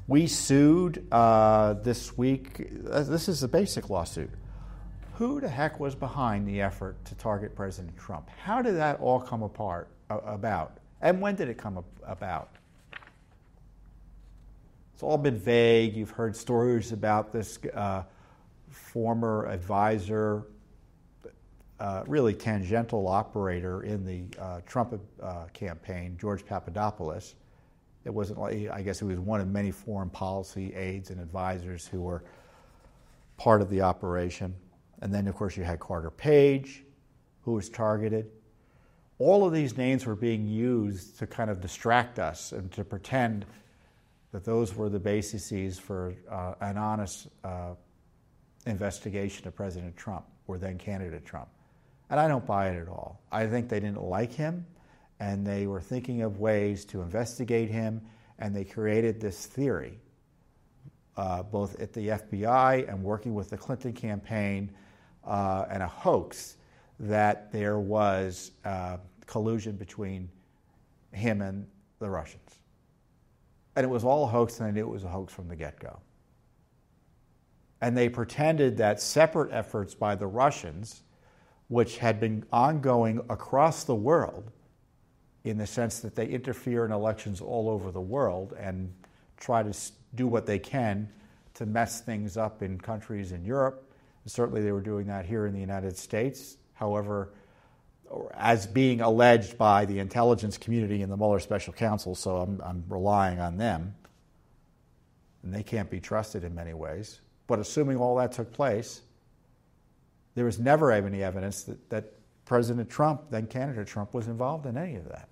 We 0.06 0.28
sued 0.28 1.04
uh, 1.10 1.74
this 1.74 2.16
week. 2.16 2.68
Uh, 2.88 3.02
this 3.02 3.28
is 3.28 3.42
a 3.42 3.48
basic 3.48 3.90
lawsuit 3.90 4.30
who 5.14 5.40
the 5.40 5.48
heck 5.48 5.78
was 5.78 5.94
behind 5.94 6.46
the 6.46 6.60
effort 6.60 7.02
to 7.04 7.14
target 7.14 7.54
President 7.54 7.96
Trump? 7.96 8.28
How 8.42 8.62
did 8.62 8.76
that 8.76 9.00
all 9.00 9.20
come 9.20 9.42
apart 9.42 9.88
uh, 10.10 10.18
about? 10.24 10.78
And 11.00 11.20
when 11.20 11.34
did 11.34 11.48
it 11.48 11.58
come 11.58 11.84
about? 12.06 12.56
It's 14.94 15.02
all 15.02 15.18
been 15.18 15.38
vague. 15.38 15.96
You've 15.96 16.10
heard 16.10 16.36
stories 16.36 16.92
about 16.92 17.32
this 17.32 17.58
uh, 17.74 18.04
former 18.70 19.46
advisor, 19.46 20.44
uh, 21.80 22.04
really 22.06 22.34
tangential 22.34 23.08
operator 23.08 23.82
in 23.82 24.04
the 24.04 24.40
uh, 24.40 24.60
Trump 24.64 24.98
uh, 25.20 25.46
campaign, 25.52 26.16
George 26.20 26.46
Papadopoulos. 26.46 27.34
It 28.04 28.10
wasn't 28.10 28.38
like, 28.38 28.68
I 28.70 28.82
guess 28.82 29.00
he 29.00 29.04
was 29.04 29.18
one 29.18 29.40
of 29.40 29.48
many 29.48 29.70
foreign 29.70 30.10
policy 30.10 30.74
aides 30.74 31.10
and 31.10 31.20
advisors 31.20 31.86
who 31.86 32.00
were 32.00 32.24
part 33.36 33.60
of 33.60 33.70
the 33.70 33.80
operation. 33.80 34.54
And 35.02 35.12
then, 35.12 35.26
of 35.26 35.34
course, 35.34 35.56
you 35.56 35.64
had 35.64 35.80
Carter 35.80 36.12
Page, 36.12 36.84
who 37.42 37.52
was 37.52 37.68
targeted. 37.68 38.30
All 39.18 39.44
of 39.44 39.52
these 39.52 39.76
names 39.76 40.06
were 40.06 40.14
being 40.14 40.46
used 40.46 41.18
to 41.18 41.26
kind 41.26 41.50
of 41.50 41.60
distract 41.60 42.20
us 42.20 42.52
and 42.52 42.70
to 42.72 42.84
pretend 42.84 43.44
that 44.30 44.44
those 44.44 44.74
were 44.76 44.88
the 44.88 45.00
bases 45.00 45.78
for 45.78 46.14
uh, 46.30 46.54
an 46.60 46.78
honest 46.78 47.26
uh, 47.42 47.74
investigation 48.64 49.46
of 49.48 49.56
President 49.56 49.96
Trump 49.96 50.24
or 50.46 50.56
then 50.56 50.78
candidate 50.78 51.26
Trump. 51.26 51.48
And 52.08 52.20
I 52.20 52.28
don't 52.28 52.46
buy 52.46 52.70
it 52.70 52.80
at 52.80 52.88
all. 52.88 53.20
I 53.32 53.46
think 53.46 53.68
they 53.68 53.80
didn't 53.80 54.02
like 54.02 54.32
him 54.32 54.64
and 55.18 55.44
they 55.44 55.66
were 55.66 55.80
thinking 55.80 56.22
of 56.22 56.38
ways 56.38 56.84
to 56.86 57.02
investigate 57.02 57.70
him 57.70 58.02
and 58.38 58.54
they 58.54 58.64
created 58.64 59.20
this 59.20 59.46
theory, 59.46 59.98
uh, 61.16 61.42
both 61.42 61.80
at 61.80 61.92
the 61.92 62.08
FBI 62.08 62.88
and 62.88 63.02
working 63.02 63.34
with 63.34 63.50
the 63.50 63.56
Clinton 63.56 63.92
campaign, 63.92 64.70
uh, 65.24 65.66
and 65.70 65.82
a 65.82 65.88
hoax 65.88 66.56
that 67.00 67.52
there 67.52 67.78
was 67.78 68.52
uh, 68.64 68.96
collusion 69.26 69.76
between 69.76 70.28
him 71.12 71.42
and 71.42 71.66
the 71.98 72.08
Russians. 72.08 72.58
And 73.76 73.84
it 73.84 73.88
was 73.88 74.04
all 74.04 74.24
a 74.24 74.26
hoax, 74.26 74.58
and 74.58 74.68
I 74.68 74.70
knew 74.70 74.80
it 74.80 74.90
was 74.90 75.04
a 75.04 75.08
hoax 75.08 75.32
from 75.32 75.48
the 75.48 75.56
get 75.56 75.80
go. 75.80 75.98
And 77.80 77.96
they 77.96 78.08
pretended 78.08 78.76
that 78.76 79.00
separate 79.00 79.52
efforts 79.52 79.94
by 79.94 80.14
the 80.14 80.26
Russians, 80.26 81.02
which 81.68 81.98
had 81.98 82.20
been 82.20 82.44
ongoing 82.52 83.18
across 83.28 83.84
the 83.84 83.94
world, 83.94 84.50
in 85.44 85.58
the 85.58 85.66
sense 85.66 86.00
that 86.00 86.14
they 86.14 86.26
interfere 86.26 86.84
in 86.84 86.92
elections 86.92 87.40
all 87.40 87.68
over 87.68 87.90
the 87.90 88.00
world 88.00 88.54
and 88.58 88.92
try 89.38 89.62
to 89.62 89.76
do 90.14 90.28
what 90.28 90.46
they 90.46 90.58
can 90.58 91.08
to 91.54 91.66
mess 91.66 92.00
things 92.00 92.36
up 92.36 92.62
in 92.62 92.78
countries 92.78 93.32
in 93.32 93.44
Europe. 93.44 93.91
Certainly, 94.30 94.62
they 94.62 94.72
were 94.72 94.80
doing 94.80 95.06
that 95.06 95.26
here 95.26 95.46
in 95.46 95.54
the 95.54 95.60
United 95.60 95.96
States. 95.96 96.56
However, 96.74 97.32
as 98.34 98.66
being 98.66 99.00
alleged 99.00 99.56
by 99.56 99.84
the 99.84 99.98
intelligence 99.98 100.58
community 100.58 101.02
and 101.02 101.10
the 101.10 101.16
Mueller 101.16 101.40
special 101.40 101.72
counsel, 101.72 102.14
so 102.14 102.36
I'm, 102.36 102.60
I'm 102.62 102.84
relying 102.88 103.40
on 103.40 103.56
them. 103.56 103.94
And 105.42 105.52
they 105.52 105.62
can't 105.62 105.90
be 105.90 106.00
trusted 106.00 106.44
in 106.44 106.54
many 106.54 106.74
ways. 106.74 107.20
But 107.46 107.58
assuming 107.58 107.96
all 107.96 108.16
that 108.16 108.32
took 108.32 108.52
place, 108.52 109.00
there 110.34 110.44
was 110.44 110.58
never 110.58 110.92
any 110.92 111.22
evidence 111.22 111.64
that, 111.64 111.90
that 111.90 112.12
President 112.44 112.88
Trump, 112.88 113.30
then 113.30 113.46
candidate 113.46 113.86
Trump, 113.86 114.14
was 114.14 114.28
involved 114.28 114.66
in 114.66 114.76
any 114.76 114.96
of 114.96 115.08
that. 115.08 115.28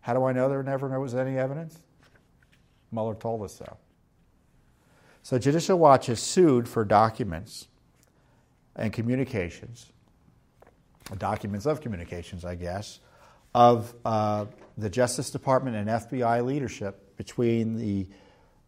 How 0.00 0.12
do 0.12 0.24
I 0.24 0.32
know 0.32 0.48
there 0.48 0.62
never 0.62 0.98
was 1.00 1.14
any 1.14 1.38
evidence? 1.38 1.78
Mueller 2.90 3.14
told 3.14 3.42
us 3.42 3.54
so. 3.54 3.76
So 5.24 5.38
Judicial 5.38 5.78
Watch 5.78 6.08
has 6.08 6.20
sued 6.20 6.68
for 6.68 6.84
documents 6.84 7.68
and 8.76 8.92
communications, 8.92 9.90
documents 11.16 11.64
of 11.64 11.80
communications, 11.80 12.44
I 12.44 12.56
guess, 12.56 13.00
of 13.54 13.94
uh, 14.04 14.44
the 14.76 14.90
Justice 14.90 15.30
Department 15.30 15.76
and 15.76 15.88
FBI 15.88 16.44
leadership 16.44 17.16
between 17.16 17.78
the 17.78 18.06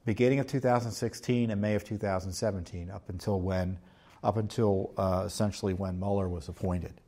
beginning 0.07 0.39
of 0.39 0.47
2016 0.47 1.51
and 1.51 1.61
May 1.61 1.75
of 1.75 1.85
2017, 1.85 2.91
up 2.91 3.11
until 3.11 3.39
when, 3.39 3.79
up 4.25 4.39
until 4.39 4.95
uh, 4.97 5.25
essentially 5.27 5.75
when 5.75 5.99
Mueller 5.99 6.27
was 6.27 6.49
appointed. 6.49 7.03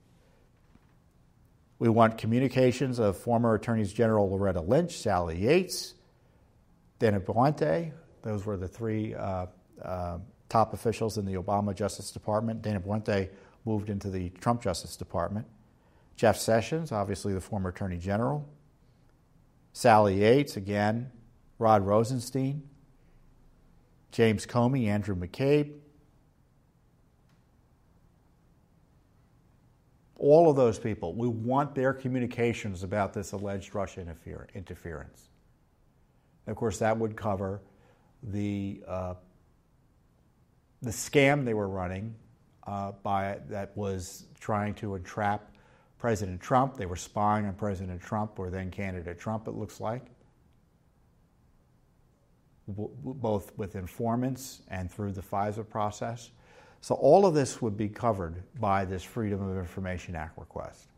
We 1.78 1.88
want 1.88 2.18
communications 2.18 2.98
of 2.98 3.16
former 3.16 3.54
Attorneys 3.54 3.94
General 3.94 4.28
Loretta 4.28 4.61
Lynch, 4.61 4.98
Sally 4.98 5.38
Yates, 5.38 5.94
Dana 6.98 7.18
Boente. 7.18 7.92
Those 8.22 8.44
were 8.46 8.57
the 8.57 8.68
three 8.68 9.14
uh, 9.14 9.46
uh, 9.83 10.18
top 10.48 10.74
officials 10.74 11.18
in 11.18 11.24
the 11.24 11.35
Obama 11.35 11.74
Justice 11.74 12.11
Department. 12.11 12.62
Dana 12.62 12.81
Boente 12.81 13.28
moved 13.64 13.90
into 13.90 14.11
the 14.11 14.31
Trump 14.31 14.62
Justice 14.62 14.96
Department. 14.96 15.46
Jeff 16.16 16.37
Sessions, 16.37 16.90
obviously 16.90 17.33
the 17.33 17.40
former 17.40 17.70
Attorney 17.70 17.98
General. 17.98 18.48
Sally 19.72 20.20
Yates, 20.20 20.57
again. 20.57 21.11
Rod 21.59 21.87
Rosenstein. 21.87 22.62
James 24.11 24.46
Comey, 24.46 24.87
Andrew 24.87 25.14
McCabe. 25.14 25.74
All 30.16 30.50
of 30.50 30.57
those 30.57 30.78
people, 30.78 31.14
we 31.14 31.28
want 31.28 31.74
their 31.76 31.92
communications 31.92 32.83
about 32.83 33.12
this 33.12 33.33
alleged 33.33 33.74
Russia 33.74 34.00
interference. 34.54 35.28
And 36.46 36.52
of 36.52 36.57
course, 36.57 36.78
that 36.78 36.98
would 36.98 37.16
cover 37.16 37.61
the, 38.22 38.83
uh, 38.87 39.14
the 40.83 40.90
scam 40.90 41.44
they 41.44 41.54
were 41.54 41.68
running 41.68 42.14
uh, 42.66 42.92
by, 43.02 43.38
that 43.48 43.76
was 43.76 44.26
trying 44.40 44.74
to 44.74 44.94
entrap 44.94 45.52
President 45.98 46.40
Trump. 46.40 46.76
They 46.76 46.87
were 46.87 46.96
spying 46.96 47.46
on 47.46 47.54
President 47.54 48.00
Trump 48.00 48.38
or 48.38 48.50
then 48.50 48.70
candidate 48.70 49.18
Trump, 49.18 49.48
it 49.48 49.54
looks 49.54 49.81
like 49.81 50.07
both 52.68 53.57
with 53.57 53.76
informants 53.76 54.61
and 54.68 54.90
through 54.90 55.12
the 55.12 55.22
FISA 55.22 55.68
process. 55.68 56.31
So 56.81 56.94
all 56.94 57.26
of 57.26 57.35
this 57.35 57.61
would 57.61 57.76
be 57.76 57.88
covered 57.88 58.42
by 58.61 58.85
this 58.85 59.02
Freedom 59.02 59.40
of 59.40 59.57
Information 59.57 60.14
Act 60.14 60.38
request. 60.38 60.88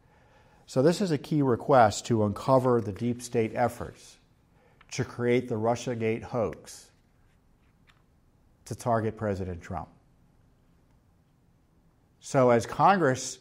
So 0.66 0.83
this 0.83 1.00
is 1.00 1.11
a 1.11 1.18
key 1.18 1.42
request 1.42 2.06
to 2.06 2.24
uncover 2.24 2.80
the 2.80 2.92
deep 2.92 3.22
state 3.22 3.52
efforts 3.54 4.18
to 4.92 5.04
create 5.04 5.48
the 5.48 5.54
Russiagate 5.54 6.22
hoax 6.22 6.89
to 8.70 8.76
target 8.76 9.16
President 9.16 9.61
Trump. 9.61 9.88
So 12.20 12.50
as 12.50 12.66
Congress 12.66 13.40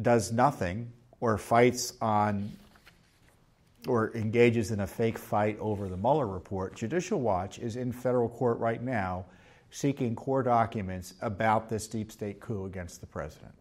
does 0.00 0.32
nothing 0.32 0.90
or 1.20 1.36
fights 1.36 1.92
on 2.00 2.52
or 3.86 4.16
engages 4.16 4.70
in 4.70 4.80
a 4.80 4.86
fake 4.86 5.18
fight 5.18 5.58
over 5.60 5.90
the 5.90 5.96
Mueller 5.98 6.26
report, 6.26 6.74
Judicial 6.74 7.20
Watch 7.20 7.58
is 7.58 7.76
in 7.76 7.92
federal 7.92 8.30
court 8.30 8.58
right 8.60 8.82
now 8.82 9.26
seeking 9.70 10.16
core 10.16 10.42
documents 10.42 11.12
about 11.20 11.68
this 11.68 11.86
deep 11.86 12.10
state 12.10 12.40
coup 12.40 12.64
against 12.64 13.02
the 13.02 13.06
president. 13.06 13.52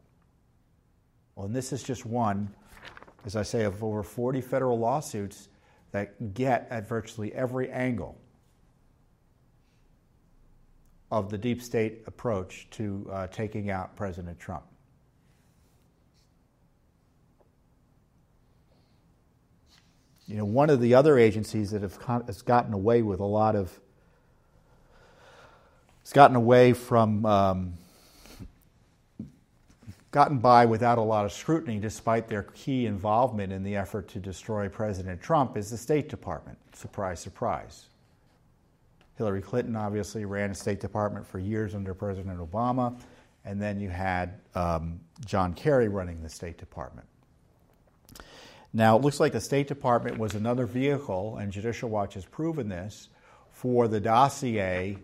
Well, 1.35 1.47
and 1.47 1.53
this 1.53 1.73
is 1.73 1.83
just 1.83 2.05
one, 2.05 2.55
as 3.25 3.35
I 3.35 3.43
say, 3.43 3.65
of 3.65 3.83
over 3.83 4.01
40 4.01 4.39
federal 4.39 4.79
lawsuits 4.79 5.49
that 5.91 6.33
get 6.33 6.67
at 6.69 6.87
virtually 6.87 7.33
every 7.33 7.69
angle 7.69 8.17
of 11.15 11.29
the 11.29 11.37
deep 11.37 11.61
state 11.61 12.03
approach 12.07 12.67
to 12.71 13.09
uh, 13.09 13.27
taking 13.27 13.69
out 13.69 13.95
President 13.95 14.37
Trump. 14.37 14.65
You 20.27 20.35
know, 20.35 20.43
one 20.43 20.69
of 20.69 20.81
the 20.81 20.93
other 20.93 21.17
agencies 21.17 21.71
that 21.71 21.83
have 21.83 21.97
has 22.27 22.41
gotten 22.41 22.73
away 22.73 23.01
with 23.01 23.21
a 23.21 23.25
lot 23.25 23.55
of, 23.55 23.79
has 26.03 26.11
gotten 26.11 26.35
away 26.35 26.73
from, 26.73 27.25
um, 27.25 27.73
gotten 30.11 30.39
by 30.39 30.65
without 30.65 30.97
a 30.97 31.01
lot 31.01 31.23
of 31.23 31.31
scrutiny 31.31 31.79
despite 31.79 32.27
their 32.27 32.43
key 32.43 32.87
involvement 32.87 33.53
in 33.53 33.63
the 33.63 33.77
effort 33.77 34.09
to 34.09 34.19
destroy 34.19 34.67
President 34.67 35.21
Trump 35.21 35.55
is 35.55 35.69
the 35.69 35.77
State 35.77 36.09
Department. 36.09 36.57
Surprise, 36.73 37.21
surprise. 37.21 37.85
Hillary 39.17 39.41
Clinton 39.41 39.75
obviously 39.75 40.25
ran 40.25 40.49
the 40.49 40.55
State 40.55 40.79
Department 40.79 41.25
for 41.25 41.39
years 41.39 41.73
under 41.73 41.93
President 41.93 42.39
Obama, 42.39 42.99
and 43.45 43.61
then 43.61 43.79
you 43.79 43.89
had 43.89 44.41
um, 44.55 44.99
John 45.25 45.53
Kerry 45.53 45.87
running 45.87 46.21
the 46.21 46.29
State 46.29 46.57
Department. 46.57 47.07
Now, 48.73 48.97
it 48.97 49.03
looks 49.03 49.21
like 49.21 49.31
the 49.31 49.39
State 49.39 49.69
Department 49.69 50.17
was 50.17 50.35
another 50.35 50.65
vehicle, 50.65 51.37
and 51.37 51.51
Judicial 51.51 51.89
Watch 51.89 52.15
has 52.15 52.25
proven 52.25 52.67
this, 52.67 53.07
for 53.51 53.87
the 53.87 54.01
dossier 54.01 54.97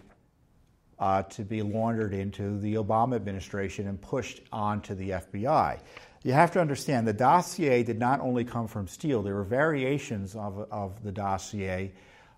uh, 1.00 1.24
to 1.24 1.44
be 1.44 1.62
laundered 1.62 2.14
into 2.14 2.60
the 2.60 2.76
Obama 2.76 3.16
administration 3.16 3.88
and 3.88 4.00
pushed 4.02 4.42
onto 4.52 4.94
the 4.94 5.12
FBI. 5.12 5.80
You 6.24 6.34
have 6.34 6.52
to 6.52 6.62
understand 6.62 7.08
the 7.08 7.14
dossier 7.14 7.82
did 7.82 7.98
not 7.98 8.20
only 8.20 8.44
come 8.44 8.68
from 8.68 8.88
Steele, 8.88 9.24
there 9.24 9.36
were 9.36 9.44
variations 9.44 10.36
of, 10.36 10.68
of 10.70 11.02
the 11.02 11.12
dossier 11.12 11.94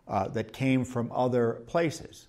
uh, 0.08 0.28
that 0.30 0.54
came 0.54 0.84
from 0.86 1.12
other 1.12 1.64
places. 1.68 2.28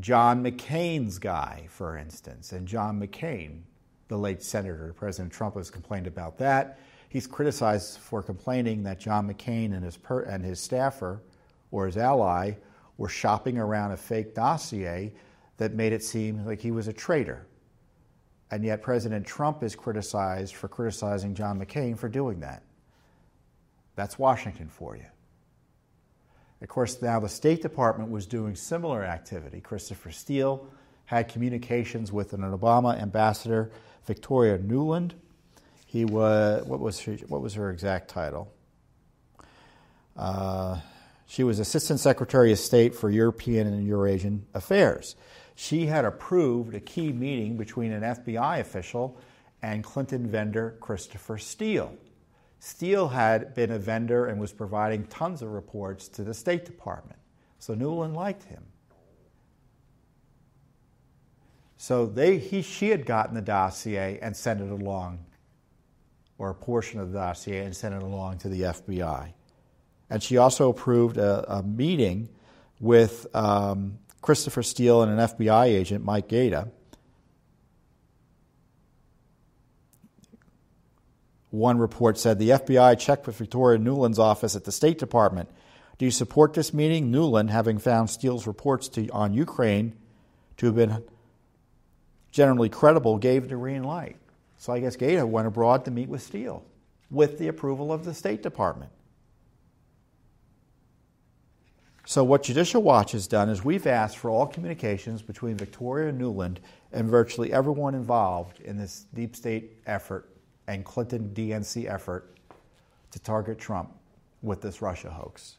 John 0.00 0.42
McCain's 0.42 1.18
guy, 1.18 1.66
for 1.68 1.96
instance, 1.96 2.52
and 2.52 2.66
John 2.66 3.00
McCain, 3.00 3.62
the 4.08 4.16
late 4.16 4.42
senator, 4.42 4.94
President 4.96 5.32
Trump 5.32 5.56
has 5.56 5.70
complained 5.70 6.06
about 6.06 6.38
that. 6.38 6.78
He's 7.08 7.26
criticized 7.26 7.98
for 7.98 8.22
complaining 8.22 8.82
that 8.84 8.98
John 8.98 9.32
McCain 9.32 9.74
and 9.74 9.84
his, 9.84 9.98
per, 9.98 10.22
and 10.22 10.42
his 10.42 10.60
staffer 10.60 11.22
or 11.70 11.86
his 11.86 11.98
ally 11.98 12.52
were 12.96 13.08
shopping 13.08 13.58
around 13.58 13.92
a 13.92 13.96
fake 13.96 14.34
dossier 14.34 15.12
that 15.58 15.74
made 15.74 15.92
it 15.92 16.02
seem 16.02 16.44
like 16.46 16.60
he 16.60 16.70
was 16.70 16.88
a 16.88 16.92
traitor. 16.92 17.46
And 18.50 18.64
yet, 18.64 18.82
President 18.82 19.26
Trump 19.26 19.62
is 19.62 19.74
criticized 19.74 20.54
for 20.54 20.68
criticizing 20.68 21.34
John 21.34 21.58
McCain 21.58 21.98
for 21.98 22.08
doing 22.08 22.40
that. 22.40 22.62
That's 23.94 24.18
Washington 24.18 24.68
for 24.68 24.96
you. 24.96 25.06
Of 26.62 26.68
course, 26.68 27.02
now 27.02 27.18
the 27.18 27.28
State 27.28 27.60
Department 27.60 28.10
was 28.10 28.24
doing 28.24 28.54
similar 28.54 29.02
activity. 29.02 29.60
Christopher 29.60 30.12
Steele 30.12 30.66
had 31.06 31.28
communications 31.28 32.12
with 32.12 32.32
an 32.32 32.42
Obama 32.42 33.00
ambassador, 33.00 33.72
Victoria 34.06 34.58
Nuland. 34.58 35.12
he 35.86 36.04
was 36.04 36.64
what 36.64 36.78
was 36.78 37.00
her, 37.00 37.14
what 37.26 37.42
was 37.42 37.54
her 37.54 37.70
exact 37.70 38.08
title? 38.08 38.52
Uh, 40.16 40.78
she 41.26 41.42
was 41.42 41.58
Assistant 41.58 41.98
Secretary 41.98 42.52
of 42.52 42.58
State 42.58 42.94
for 42.94 43.10
European 43.10 43.66
and 43.66 43.86
Eurasian 43.86 44.46
Affairs. 44.54 45.16
She 45.56 45.86
had 45.86 46.04
approved 46.04 46.74
a 46.74 46.80
key 46.80 47.12
meeting 47.12 47.56
between 47.56 47.90
an 47.90 48.02
FBI 48.02 48.60
official 48.60 49.18
and 49.62 49.82
Clinton 49.82 50.28
vendor 50.28 50.76
Christopher 50.80 51.38
Steele. 51.38 51.96
Steele 52.64 53.08
had 53.08 53.54
been 53.54 53.72
a 53.72 53.78
vendor 53.78 54.26
and 54.26 54.40
was 54.40 54.52
providing 54.52 55.04
tons 55.08 55.42
of 55.42 55.50
reports 55.50 56.06
to 56.06 56.22
the 56.22 56.32
State 56.32 56.64
Department. 56.64 57.18
So 57.58 57.74
Nuland 57.74 58.14
liked 58.14 58.44
him. 58.44 58.62
So 61.76 62.06
they, 62.06 62.38
he, 62.38 62.62
she 62.62 62.90
had 62.90 63.04
gotten 63.04 63.34
the 63.34 63.42
dossier 63.42 64.20
and 64.22 64.36
sent 64.36 64.60
it 64.60 64.70
along 64.70 65.26
or 66.38 66.50
a 66.50 66.54
portion 66.54 67.00
of 67.00 67.10
the 67.10 67.18
dossier 67.18 67.64
and 67.64 67.74
sent 67.74 67.96
it 67.96 68.02
along 68.04 68.38
to 68.38 68.48
the 68.48 68.60
FBI. 68.60 69.32
And 70.08 70.22
she 70.22 70.36
also 70.36 70.70
approved 70.70 71.16
a, 71.16 71.56
a 71.56 71.64
meeting 71.64 72.28
with 72.78 73.26
um, 73.34 73.98
Christopher 74.20 74.62
Steele 74.62 75.02
and 75.02 75.18
an 75.18 75.26
FBI 75.26 75.64
agent, 75.64 76.04
Mike 76.04 76.28
Gaeta. 76.28 76.68
One 81.52 81.76
report 81.76 82.16
said 82.16 82.38
the 82.38 82.48
FBI 82.48 82.98
checked 82.98 83.26
with 83.26 83.36
Victoria 83.36 83.78
Nuland's 83.78 84.18
office 84.18 84.56
at 84.56 84.64
the 84.64 84.72
State 84.72 84.98
Department 84.98 85.50
Do 85.98 86.06
you 86.06 86.10
support 86.10 86.54
this 86.54 86.72
meeting? 86.72 87.12
Nuland, 87.12 87.50
having 87.50 87.76
found 87.76 88.08
Steele's 88.08 88.46
reports 88.46 88.88
to, 88.88 89.06
on 89.10 89.34
Ukraine 89.34 89.94
to 90.56 90.66
have 90.66 90.74
been 90.74 91.04
generally 92.30 92.70
credible, 92.70 93.18
gave 93.18 93.50
the 93.50 93.56
green 93.56 93.84
light. 93.84 94.16
So 94.56 94.72
I 94.72 94.80
guess 94.80 94.96
Gaeta 94.96 95.26
went 95.26 95.46
abroad 95.46 95.84
to 95.84 95.90
meet 95.90 96.08
with 96.08 96.22
Steele 96.22 96.64
with 97.10 97.38
the 97.38 97.48
approval 97.48 97.92
of 97.92 98.06
the 98.06 98.14
State 98.14 98.42
Department. 98.42 98.90
So, 102.06 102.24
what 102.24 102.44
Judicial 102.44 102.82
Watch 102.82 103.12
has 103.12 103.26
done 103.26 103.50
is 103.50 103.62
we've 103.62 103.86
asked 103.86 104.16
for 104.16 104.30
all 104.30 104.46
communications 104.46 105.20
between 105.20 105.56
Victoria 105.56 106.12
Nuland 106.12 106.56
and 106.92 107.10
virtually 107.10 107.52
everyone 107.52 107.94
involved 107.94 108.58
in 108.60 108.78
this 108.78 109.04
deep 109.12 109.36
state 109.36 109.82
effort 109.86 110.31
and 110.66 110.84
Clinton 110.84 111.30
DNC 111.34 111.90
effort 111.92 112.36
to 113.10 113.18
target 113.18 113.58
Trump 113.58 113.92
with 114.42 114.60
this 114.60 114.80
Russia 114.82 115.10
hoax. 115.10 115.56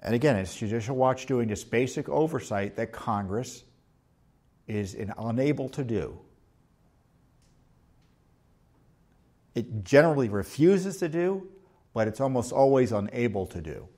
And 0.00 0.14
again, 0.14 0.36
it's 0.36 0.54
Judicial 0.54 0.96
Watch 0.96 1.26
doing 1.26 1.48
this 1.48 1.64
basic 1.64 2.08
oversight 2.08 2.76
that 2.76 2.92
Congress 2.92 3.64
is 4.66 4.96
unable 5.18 5.68
to 5.70 5.84
do. 5.84 6.18
It 9.54 9.84
generally 9.84 10.28
refuses 10.28 10.98
to 10.98 11.08
do, 11.08 11.48
but 11.94 12.08
it's 12.08 12.20
almost 12.20 12.52
always 12.52 12.92
unable 12.92 13.46
to 13.46 13.60
do. 13.60 13.88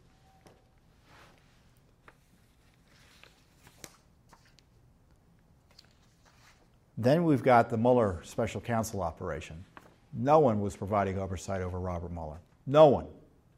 Then 7.00 7.22
we've 7.22 7.44
got 7.44 7.70
the 7.70 7.76
Mueller 7.76 8.20
special 8.24 8.60
counsel 8.60 9.02
operation. 9.02 9.64
No 10.12 10.40
one 10.40 10.60
was 10.60 10.76
providing 10.76 11.16
oversight 11.16 11.62
over 11.62 11.78
Robert 11.78 12.10
Mueller. 12.10 12.40
No 12.66 12.88
one, 12.88 13.06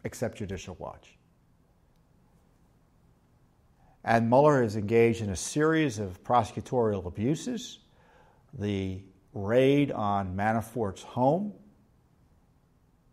except 0.05 0.37
Judicial 0.37 0.77
Watch. 0.79 1.17
And 4.05 4.29
Mueller 4.29 4.63
is 4.63 4.77
engaged 4.77 5.23
in 5.23 5.31
a 5.31 5.37
series 5.37 5.99
of 5.99 6.23
prosecutorial 6.23 7.07
abuses. 7.07 7.79
The 8.59 9.03
raid 9.33 9.91
on 9.91 10.37
Manafort's 10.37 11.03
home, 11.03 11.55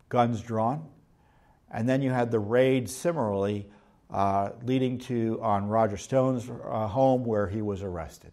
guns 0.09 0.41
drawn. 0.41 0.89
And 1.71 1.87
then 1.87 2.01
you 2.01 2.11
had 2.11 2.31
the 2.31 2.39
raid 2.39 2.89
similarly 2.89 3.69
uh, 4.09 4.49
leading 4.63 4.97
to 4.97 5.39
on 5.41 5.69
Roger 5.69 5.97
Stone's 5.97 6.49
uh, 6.49 6.87
home 6.87 7.23
where 7.23 7.47
he 7.47 7.61
was 7.61 7.81
arrested. 7.81 8.31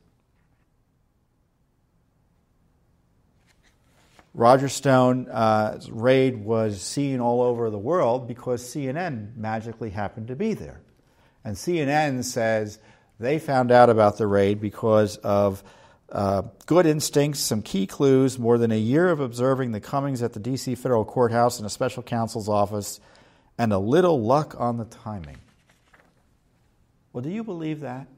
Roger 4.34 4.68
Stone's 4.68 5.28
uh, 5.28 5.80
raid 5.90 6.44
was 6.44 6.82
seen 6.82 7.20
all 7.20 7.40
over 7.40 7.70
the 7.70 7.78
world 7.78 8.26
because 8.26 8.62
CNN 8.64 9.36
magically 9.36 9.90
happened 9.90 10.26
to 10.28 10.34
be 10.34 10.54
there. 10.54 10.80
And 11.44 11.56
CNN 11.56 12.24
says 12.24 12.80
they 13.20 13.38
found 13.38 13.70
out 13.70 13.90
about 13.90 14.18
the 14.18 14.26
raid 14.26 14.60
because 14.60 15.18
of 15.18 15.62
uh, 16.10 16.42
good 16.66 16.84
instincts, 16.84 17.38
some 17.40 17.62
key 17.62 17.86
clues, 17.86 18.36
more 18.36 18.58
than 18.58 18.72
a 18.72 18.78
year 18.78 19.08
of 19.08 19.20
observing 19.20 19.70
the 19.70 19.80
comings 19.80 20.20
at 20.20 20.32
the 20.32 20.40
D.C. 20.40 20.74
federal 20.74 21.04
courthouse 21.04 21.58
and 21.58 21.66
a 21.66 21.70
special 21.70 22.02
counsel's 22.02 22.48
office, 22.48 23.00
and 23.56 23.72
a 23.72 23.78
little 23.78 24.20
luck 24.20 24.56
on 24.58 24.78
the 24.78 24.84
timing. 24.84 25.38
Well, 27.12 27.22
do 27.22 27.30
you 27.30 27.44
believe 27.44 27.80
that? 27.80 28.08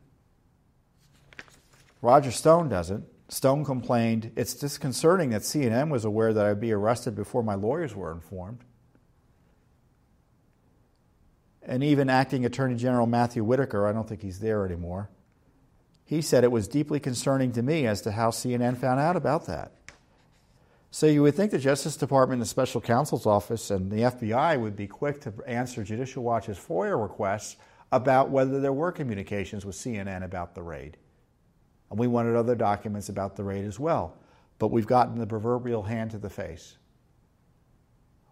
Roger 2.00 2.30
Stone 2.30 2.70
doesn't. 2.70 3.04
Stone 3.28 3.64
complained, 3.64 4.32
It's 4.36 4.54
disconcerting 4.54 5.30
that 5.30 5.42
CNN 5.42 5.90
was 5.90 6.04
aware 6.04 6.32
that 6.32 6.46
I'd 6.46 6.60
be 6.60 6.72
arrested 6.72 7.14
before 7.14 7.42
my 7.42 7.54
lawyers 7.54 7.94
were 7.94 8.12
informed. 8.12 8.64
And 11.62 11.82
even 11.82 12.08
acting 12.08 12.44
Attorney 12.44 12.76
General 12.76 13.06
Matthew 13.06 13.42
Whitaker, 13.42 13.86
I 13.86 13.92
don't 13.92 14.08
think 14.08 14.22
he's 14.22 14.38
there 14.38 14.64
anymore, 14.64 15.10
he 16.04 16.22
said 16.22 16.44
it 16.44 16.52
was 16.52 16.68
deeply 16.68 17.00
concerning 17.00 17.50
to 17.52 17.62
me 17.62 17.86
as 17.86 18.00
to 18.02 18.12
how 18.12 18.30
CNN 18.30 18.76
found 18.76 19.00
out 19.00 19.16
about 19.16 19.46
that. 19.46 19.72
So 20.92 21.06
you 21.06 21.22
would 21.22 21.34
think 21.34 21.50
the 21.50 21.58
Justice 21.58 21.96
Department, 21.96 22.38
the 22.38 22.46
Special 22.46 22.80
Counsel's 22.80 23.26
Office, 23.26 23.72
and 23.72 23.90
the 23.90 24.02
FBI 24.02 24.58
would 24.60 24.76
be 24.76 24.86
quick 24.86 25.20
to 25.22 25.32
answer 25.46 25.82
Judicial 25.82 26.22
Watch's 26.22 26.58
FOIA 26.58 27.00
requests 27.00 27.56
about 27.90 28.30
whether 28.30 28.60
there 28.60 28.72
were 28.72 28.92
communications 28.92 29.66
with 29.66 29.74
CNN 29.74 30.24
about 30.24 30.54
the 30.54 30.62
raid. 30.62 30.96
And 31.90 31.98
we 31.98 32.06
wanted 32.06 32.36
other 32.36 32.54
documents 32.54 33.08
about 33.08 33.36
the 33.36 33.44
raid 33.44 33.64
as 33.64 33.78
well. 33.78 34.16
But 34.58 34.68
we've 34.68 34.86
gotten 34.86 35.18
the 35.18 35.26
proverbial 35.26 35.82
hand 35.82 36.12
to 36.12 36.18
the 36.18 36.30
face, 36.30 36.76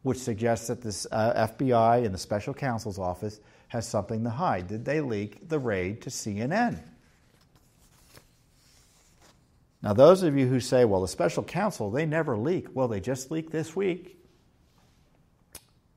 which 0.02 0.18
suggests 0.18 0.68
that 0.68 0.82
this 0.82 1.06
uh, 1.12 1.48
FBI 1.48 2.04
and 2.04 2.14
the 2.14 2.18
special 2.18 2.54
counsel's 2.54 2.98
office 2.98 3.40
has 3.68 3.86
something 3.86 4.24
to 4.24 4.30
hide. 4.30 4.68
Did 4.68 4.84
they 4.84 5.00
leak 5.00 5.48
the 5.48 5.58
raid 5.58 6.02
to 6.02 6.10
CNN? 6.10 6.78
Now, 9.82 9.92
those 9.92 10.22
of 10.22 10.36
you 10.36 10.46
who 10.46 10.60
say, 10.60 10.86
well, 10.86 11.02
the 11.02 11.08
special 11.08 11.42
counsel, 11.42 11.90
they 11.90 12.06
never 12.06 12.38
leak. 12.38 12.68
Well, 12.72 12.88
they 12.88 13.00
just 13.00 13.30
leaked 13.30 13.52
this 13.52 13.76
week. 13.76 14.18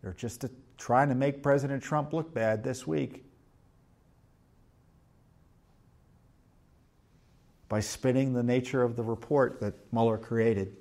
They're 0.02 0.12
just 0.12 0.44
trying 0.78 1.08
to 1.10 1.16
make 1.16 1.42
President 1.42 1.82
Trump 1.82 2.12
look 2.12 2.34
bad 2.34 2.64
this 2.64 2.86
week. 2.86 3.27
By 7.70 7.80
spinning 7.80 8.34
the 8.34 8.44
nature 8.44 8.82
of 8.82 8.96
the 8.96 9.04
report 9.04 9.60
that 9.60 9.74
Mueller 9.92 10.18
created. 10.18 10.76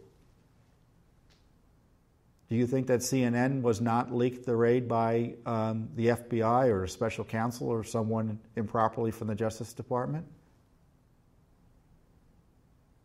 Do 2.49 2.55
you 2.55 2.67
think 2.67 2.87
that 2.87 3.01
CNN 3.01 3.63
was 3.63 3.81
not 3.81 4.15
leaked 4.15 4.47
the 4.47 4.55
raid 4.55 4.87
by 4.87 5.35
um, 5.47 5.89
the 5.97 6.09
FBI 6.09 6.69
or 6.69 6.85
a 6.85 6.89
special 6.89 7.25
counsel 7.25 7.69
or 7.69 7.83
someone 7.83 8.39
improperly 8.55 9.11
from 9.11 9.27
the 9.27 9.35
Justice 9.35 9.73
Department? 9.73 10.25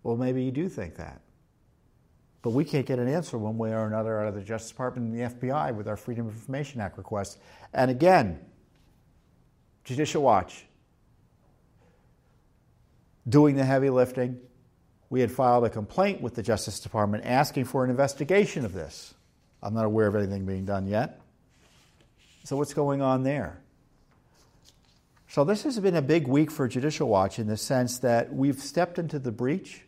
Well, 0.03 0.15
maybe 0.15 0.43
you 0.43 0.51
do 0.51 0.69
think 0.69 0.95
that. 0.95 1.21
But 2.43 2.51
we 2.51 2.65
can't 2.65 2.85
get 2.85 2.99
an 2.99 3.07
answer 3.07 3.37
one 3.37 3.57
way 3.57 3.71
or 3.71 3.85
another 3.85 4.19
out 4.19 4.27
of 4.27 4.35
the 4.35 4.41
Justice 4.41 4.71
Department 4.71 5.11
and 5.11 5.19
the 5.19 5.35
FBI 5.35 5.75
with 5.75 5.87
our 5.87 5.97
Freedom 5.97 6.27
of 6.27 6.33
Information 6.33 6.81
Act 6.81 6.97
request. 6.97 7.39
And 7.73 7.89
again, 7.89 8.39
Judicial 9.83 10.23
Watch, 10.23 10.65
doing 13.27 13.55
the 13.55 13.65
heavy 13.65 13.89
lifting. 13.89 14.39
We 15.09 15.21
had 15.21 15.31
filed 15.31 15.65
a 15.65 15.69
complaint 15.69 16.21
with 16.21 16.35
the 16.35 16.43
Justice 16.43 16.79
Department 16.79 17.25
asking 17.25 17.65
for 17.65 17.83
an 17.83 17.89
investigation 17.89 18.65
of 18.65 18.73
this. 18.73 19.13
I'm 19.61 19.73
not 19.73 19.85
aware 19.85 20.07
of 20.07 20.15
anything 20.15 20.45
being 20.45 20.65
done 20.65 20.87
yet. 20.87 21.19
So, 22.43 22.55
what's 22.55 22.73
going 22.73 23.01
on 23.01 23.23
there? 23.23 23.59
So, 25.27 25.43
this 25.43 25.63
has 25.63 25.79
been 25.79 25.95
a 25.95 26.01
big 26.01 26.27
week 26.27 26.49
for 26.49 26.67
Judicial 26.67 27.07
Watch 27.07 27.37
in 27.37 27.47
the 27.47 27.57
sense 27.57 27.99
that 27.99 28.33
we've 28.33 28.59
stepped 28.59 28.97
into 28.97 29.19
the 29.19 29.31
breach. 29.31 29.83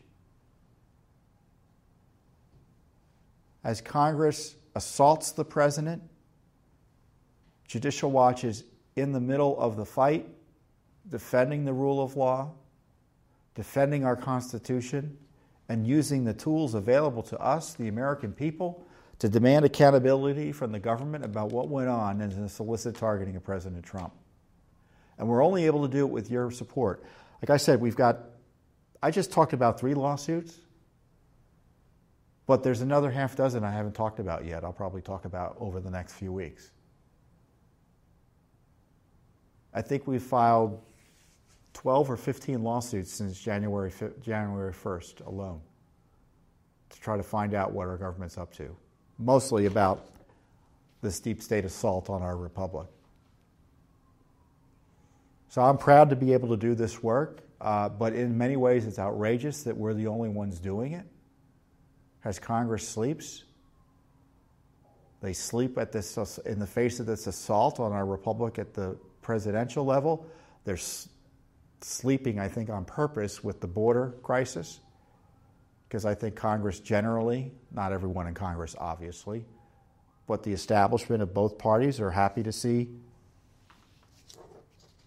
As 3.63 3.81
Congress 3.81 4.55
assaults 4.75 5.31
the 5.31 5.45
president, 5.45 6.03
Judicial 7.67 8.11
Watch 8.11 8.43
is 8.43 8.63
in 8.95 9.13
the 9.13 9.19
middle 9.19 9.59
of 9.59 9.77
the 9.77 9.85
fight, 9.85 10.27
defending 11.09 11.65
the 11.65 11.73
rule 11.73 12.03
of 12.03 12.15
law, 12.15 12.51
defending 13.55 14.05
our 14.05 14.15
Constitution, 14.15 15.17
and 15.69 15.87
using 15.87 16.25
the 16.25 16.33
tools 16.33 16.73
available 16.73 17.23
to 17.23 17.39
us, 17.39 17.73
the 17.73 17.87
American 17.87 18.33
people, 18.33 18.85
to 19.19 19.29
demand 19.29 19.63
accountability 19.63 20.51
from 20.51 20.71
the 20.71 20.79
government 20.79 21.23
about 21.23 21.51
what 21.51 21.69
went 21.69 21.87
on 21.87 22.19
in 22.19 22.41
the 22.41 22.49
solicit 22.49 22.95
targeting 22.95 23.35
of 23.35 23.43
President 23.43 23.83
Trump. 23.83 24.13
And 25.17 25.27
we're 25.27 25.43
only 25.43 25.65
able 25.65 25.87
to 25.87 25.91
do 25.91 26.05
it 26.05 26.11
with 26.11 26.29
your 26.29 26.51
support. 26.51 27.03
Like 27.41 27.49
I 27.49 27.57
said, 27.57 27.79
we've 27.79 27.95
got, 27.95 28.19
I 29.01 29.11
just 29.11 29.31
talked 29.31 29.53
about 29.53 29.79
three 29.79 29.93
lawsuits, 29.93 30.57
but 32.45 32.63
there's 32.63 32.81
another 32.81 33.09
half 33.09 33.35
dozen 33.35 33.63
I 33.63 33.71
haven't 33.71 33.95
talked 33.95 34.19
about 34.19 34.45
yet. 34.45 34.63
I'll 34.63 34.73
probably 34.73 35.01
talk 35.01 35.25
about 35.25 35.55
over 35.59 35.79
the 35.79 35.89
next 35.89 36.13
few 36.13 36.33
weeks. 36.33 36.71
I 39.73 39.81
think 39.81 40.05
we've 40.05 40.21
filed 40.21 40.81
12 41.73 42.11
or 42.11 42.17
15 42.17 42.63
lawsuits 42.63 43.11
since 43.11 43.39
January, 43.39 43.91
January 44.21 44.73
1st 44.73 45.25
alone 45.25 45.61
to 46.89 46.99
try 46.99 47.17
to 47.17 47.23
find 47.23 47.53
out 47.53 47.71
what 47.71 47.87
our 47.87 47.97
government's 47.97 48.37
up 48.37 48.53
to, 48.53 48.75
mostly 49.17 49.65
about 49.65 50.05
this 51.01 51.19
deep 51.19 51.41
state 51.41 51.65
assault 51.65 52.09
on 52.09 52.21
our 52.21 52.37
republic. 52.37 52.87
So 55.49 55.61
I'm 55.61 55.77
proud 55.77 56.09
to 56.09 56.15
be 56.15 56.33
able 56.33 56.49
to 56.49 56.57
do 56.57 56.73
this 56.73 57.03
work, 57.03 57.41
uh, 57.61 57.89
but 57.89 58.13
in 58.13 58.37
many 58.37 58.55
ways 58.55 58.85
it's 58.85 58.99
outrageous 58.99 59.63
that 59.63 59.75
we're 59.75 59.93
the 59.93 60.07
only 60.07 60.29
ones 60.29 60.59
doing 60.59 60.93
it. 60.93 61.05
As 62.23 62.39
Congress 62.39 62.87
sleeps, 62.87 63.43
they 65.21 65.33
sleep 65.33 65.77
at 65.77 65.91
this 65.91 66.17
in 66.45 66.59
the 66.59 66.67
face 66.67 66.99
of 66.99 67.05
this 67.05 67.27
assault 67.27 67.79
on 67.79 67.91
our 67.91 68.05
republic 68.05 68.59
at 68.59 68.73
the 68.73 68.97
presidential 69.21 69.85
level. 69.85 70.25
They're 70.63 70.77
sleeping, 71.83 72.39
I 72.39 72.47
think, 72.47 72.69
on 72.69 72.85
purpose 72.85 73.43
with 73.43 73.59
the 73.59 73.67
border 73.67 74.13
crisis, 74.23 74.79
because 75.87 76.05
I 76.05 76.15
think 76.15 76.35
Congress 76.35 76.79
generally, 76.79 77.51
not 77.71 77.91
everyone 77.91 78.27
in 78.27 78.33
Congress 78.33 78.75
obviously, 78.79 79.45
but 80.27 80.43
the 80.43 80.51
establishment 80.51 81.21
of 81.21 81.33
both 81.33 81.57
parties 81.57 81.99
are 81.99 82.11
happy 82.11 82.43
to 82.43 82.51
see 82.51 82.89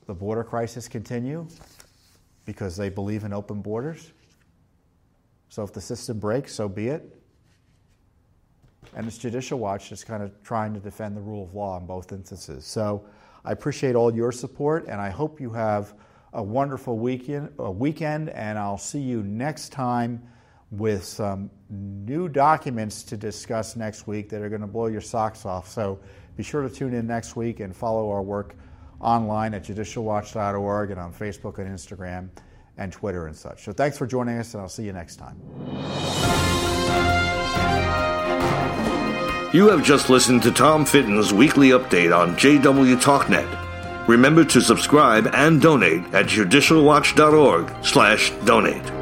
the 0.07 0.14
border 0.14 0.45
crisis 0.45 0.87
continue 0.89 1.49
because 2.45 2.77
they 2.77 2.89
believe 2.89 3.24
in 3.24 3.33
open 3.33 3.61
borders. 3.61 4.12
So 5.49 5.62
if 5.64 5.72
the 5.72 5.81
system 5.81 6.18
breaks, 6.18 6.55
so 6.55 6.68
be 6.68 6.89
it. 6.89 7.20
And 8.95 9.07
it's 9.07 9.18
Judicial 9.18 9.59
Watch 9.59 9.89
just 9.89 10.07
kind 10.07 10.22
of 10.22 10.31
trying 10.43 10.74
to 10.74 10.81
defend 10.81 11.16
the 11.16 11.20
rule 11.20 11.45
of 11.45 11.55
law 11.55 11.79
in 11.79 11.87
both 11.87 12.12
instances. 12.12 12.64
So 12.64 13.05
I 13.45 13.53
appreciate 13.53 13.97
all 13.97 14.14
your 14.14 14.31
support, 14.33 14.87
and 14.87 15.01
I 15.01 15.11
hope 15.11 15.41
you 15.41 15.51
have 15.51 15.95
a 16.37 16.43
wonderful 16.43 16.99
weekend, 16.99 17.49
a 17.59 17.70
weekend 17.70 18.28
and 18.28 18.59
I'll 18.59 18.78
see 18.78 19.01
you 19.01 19.22
next 19.22 19.70
time 19.70 20.22
with 20.70 21.03
some 21.03 21.51
new 21.70 22.28
documents 22.28 23.03
to 23.05 23.16
discuss 23.16 23.74
next 23.74 24.07
week 24.07 24.28
that 24.28 24.43
are 24.43 24.51
going 24.51 24.61
to 24.61 24.66
blow 24.66 24.87
your 24.87 25.01
socks 25.01 25.47
off. 25.47 25.66
So 25.66 25.99
be 26.37 26.43
sure 26.43 26.61
to 26.62 26.68
tune 26.68 26.93
in 26.93 27.07
next 27.07 27.37
week 27.37 27.61
and 27.61 27.74
follow 27.74 28.11
our 28.11 28.22
work 28.22 28.55
online 29.01 29.55
at 29.55 29.64
judicialwatch.org 29.64 30.91
and 30.91 31.01
on 31.01 31.12
Facebook 31.12 31.59
and 31.59 31.68
Instagram 31.68 32.28
and 32.76 32.93
Twitter 32.93 33.26
and 33.26 33.34
such. 33.34 33.64
So 33.64 33.72
thanks 33.72 33.97
for 33.97 34.07
joining 34.07 34.37
us, 34.37 34.53
and 34.53 34.61
I'll 34.61 34.68
see 34.68 34.84
you 34.84 34.93
next 34.93 35.16
time. 35.16 35.41
You 39.55 39.70
have 39.70 39.82
just 39.82 40.11
listened 40.11 40.43
to 40.43 40.51
Tom 40.51 40.84
Fitton's 40.84 41.32
weekly 41.32 41.70
update 41.70 42.14
on 42.14 42.37
JW 42.37 43.01
TalkNet. 43.01 43.66
Remember 44.07 44.44
to 44.44 44.61
subscribe 44.61 45.28
and 45.34 45.61
donate 45.61 46.02
at 46.14 46.26
judicialwatch.org 46.26 47.84
slash 47.84 48.30
donate. 48.44 48.95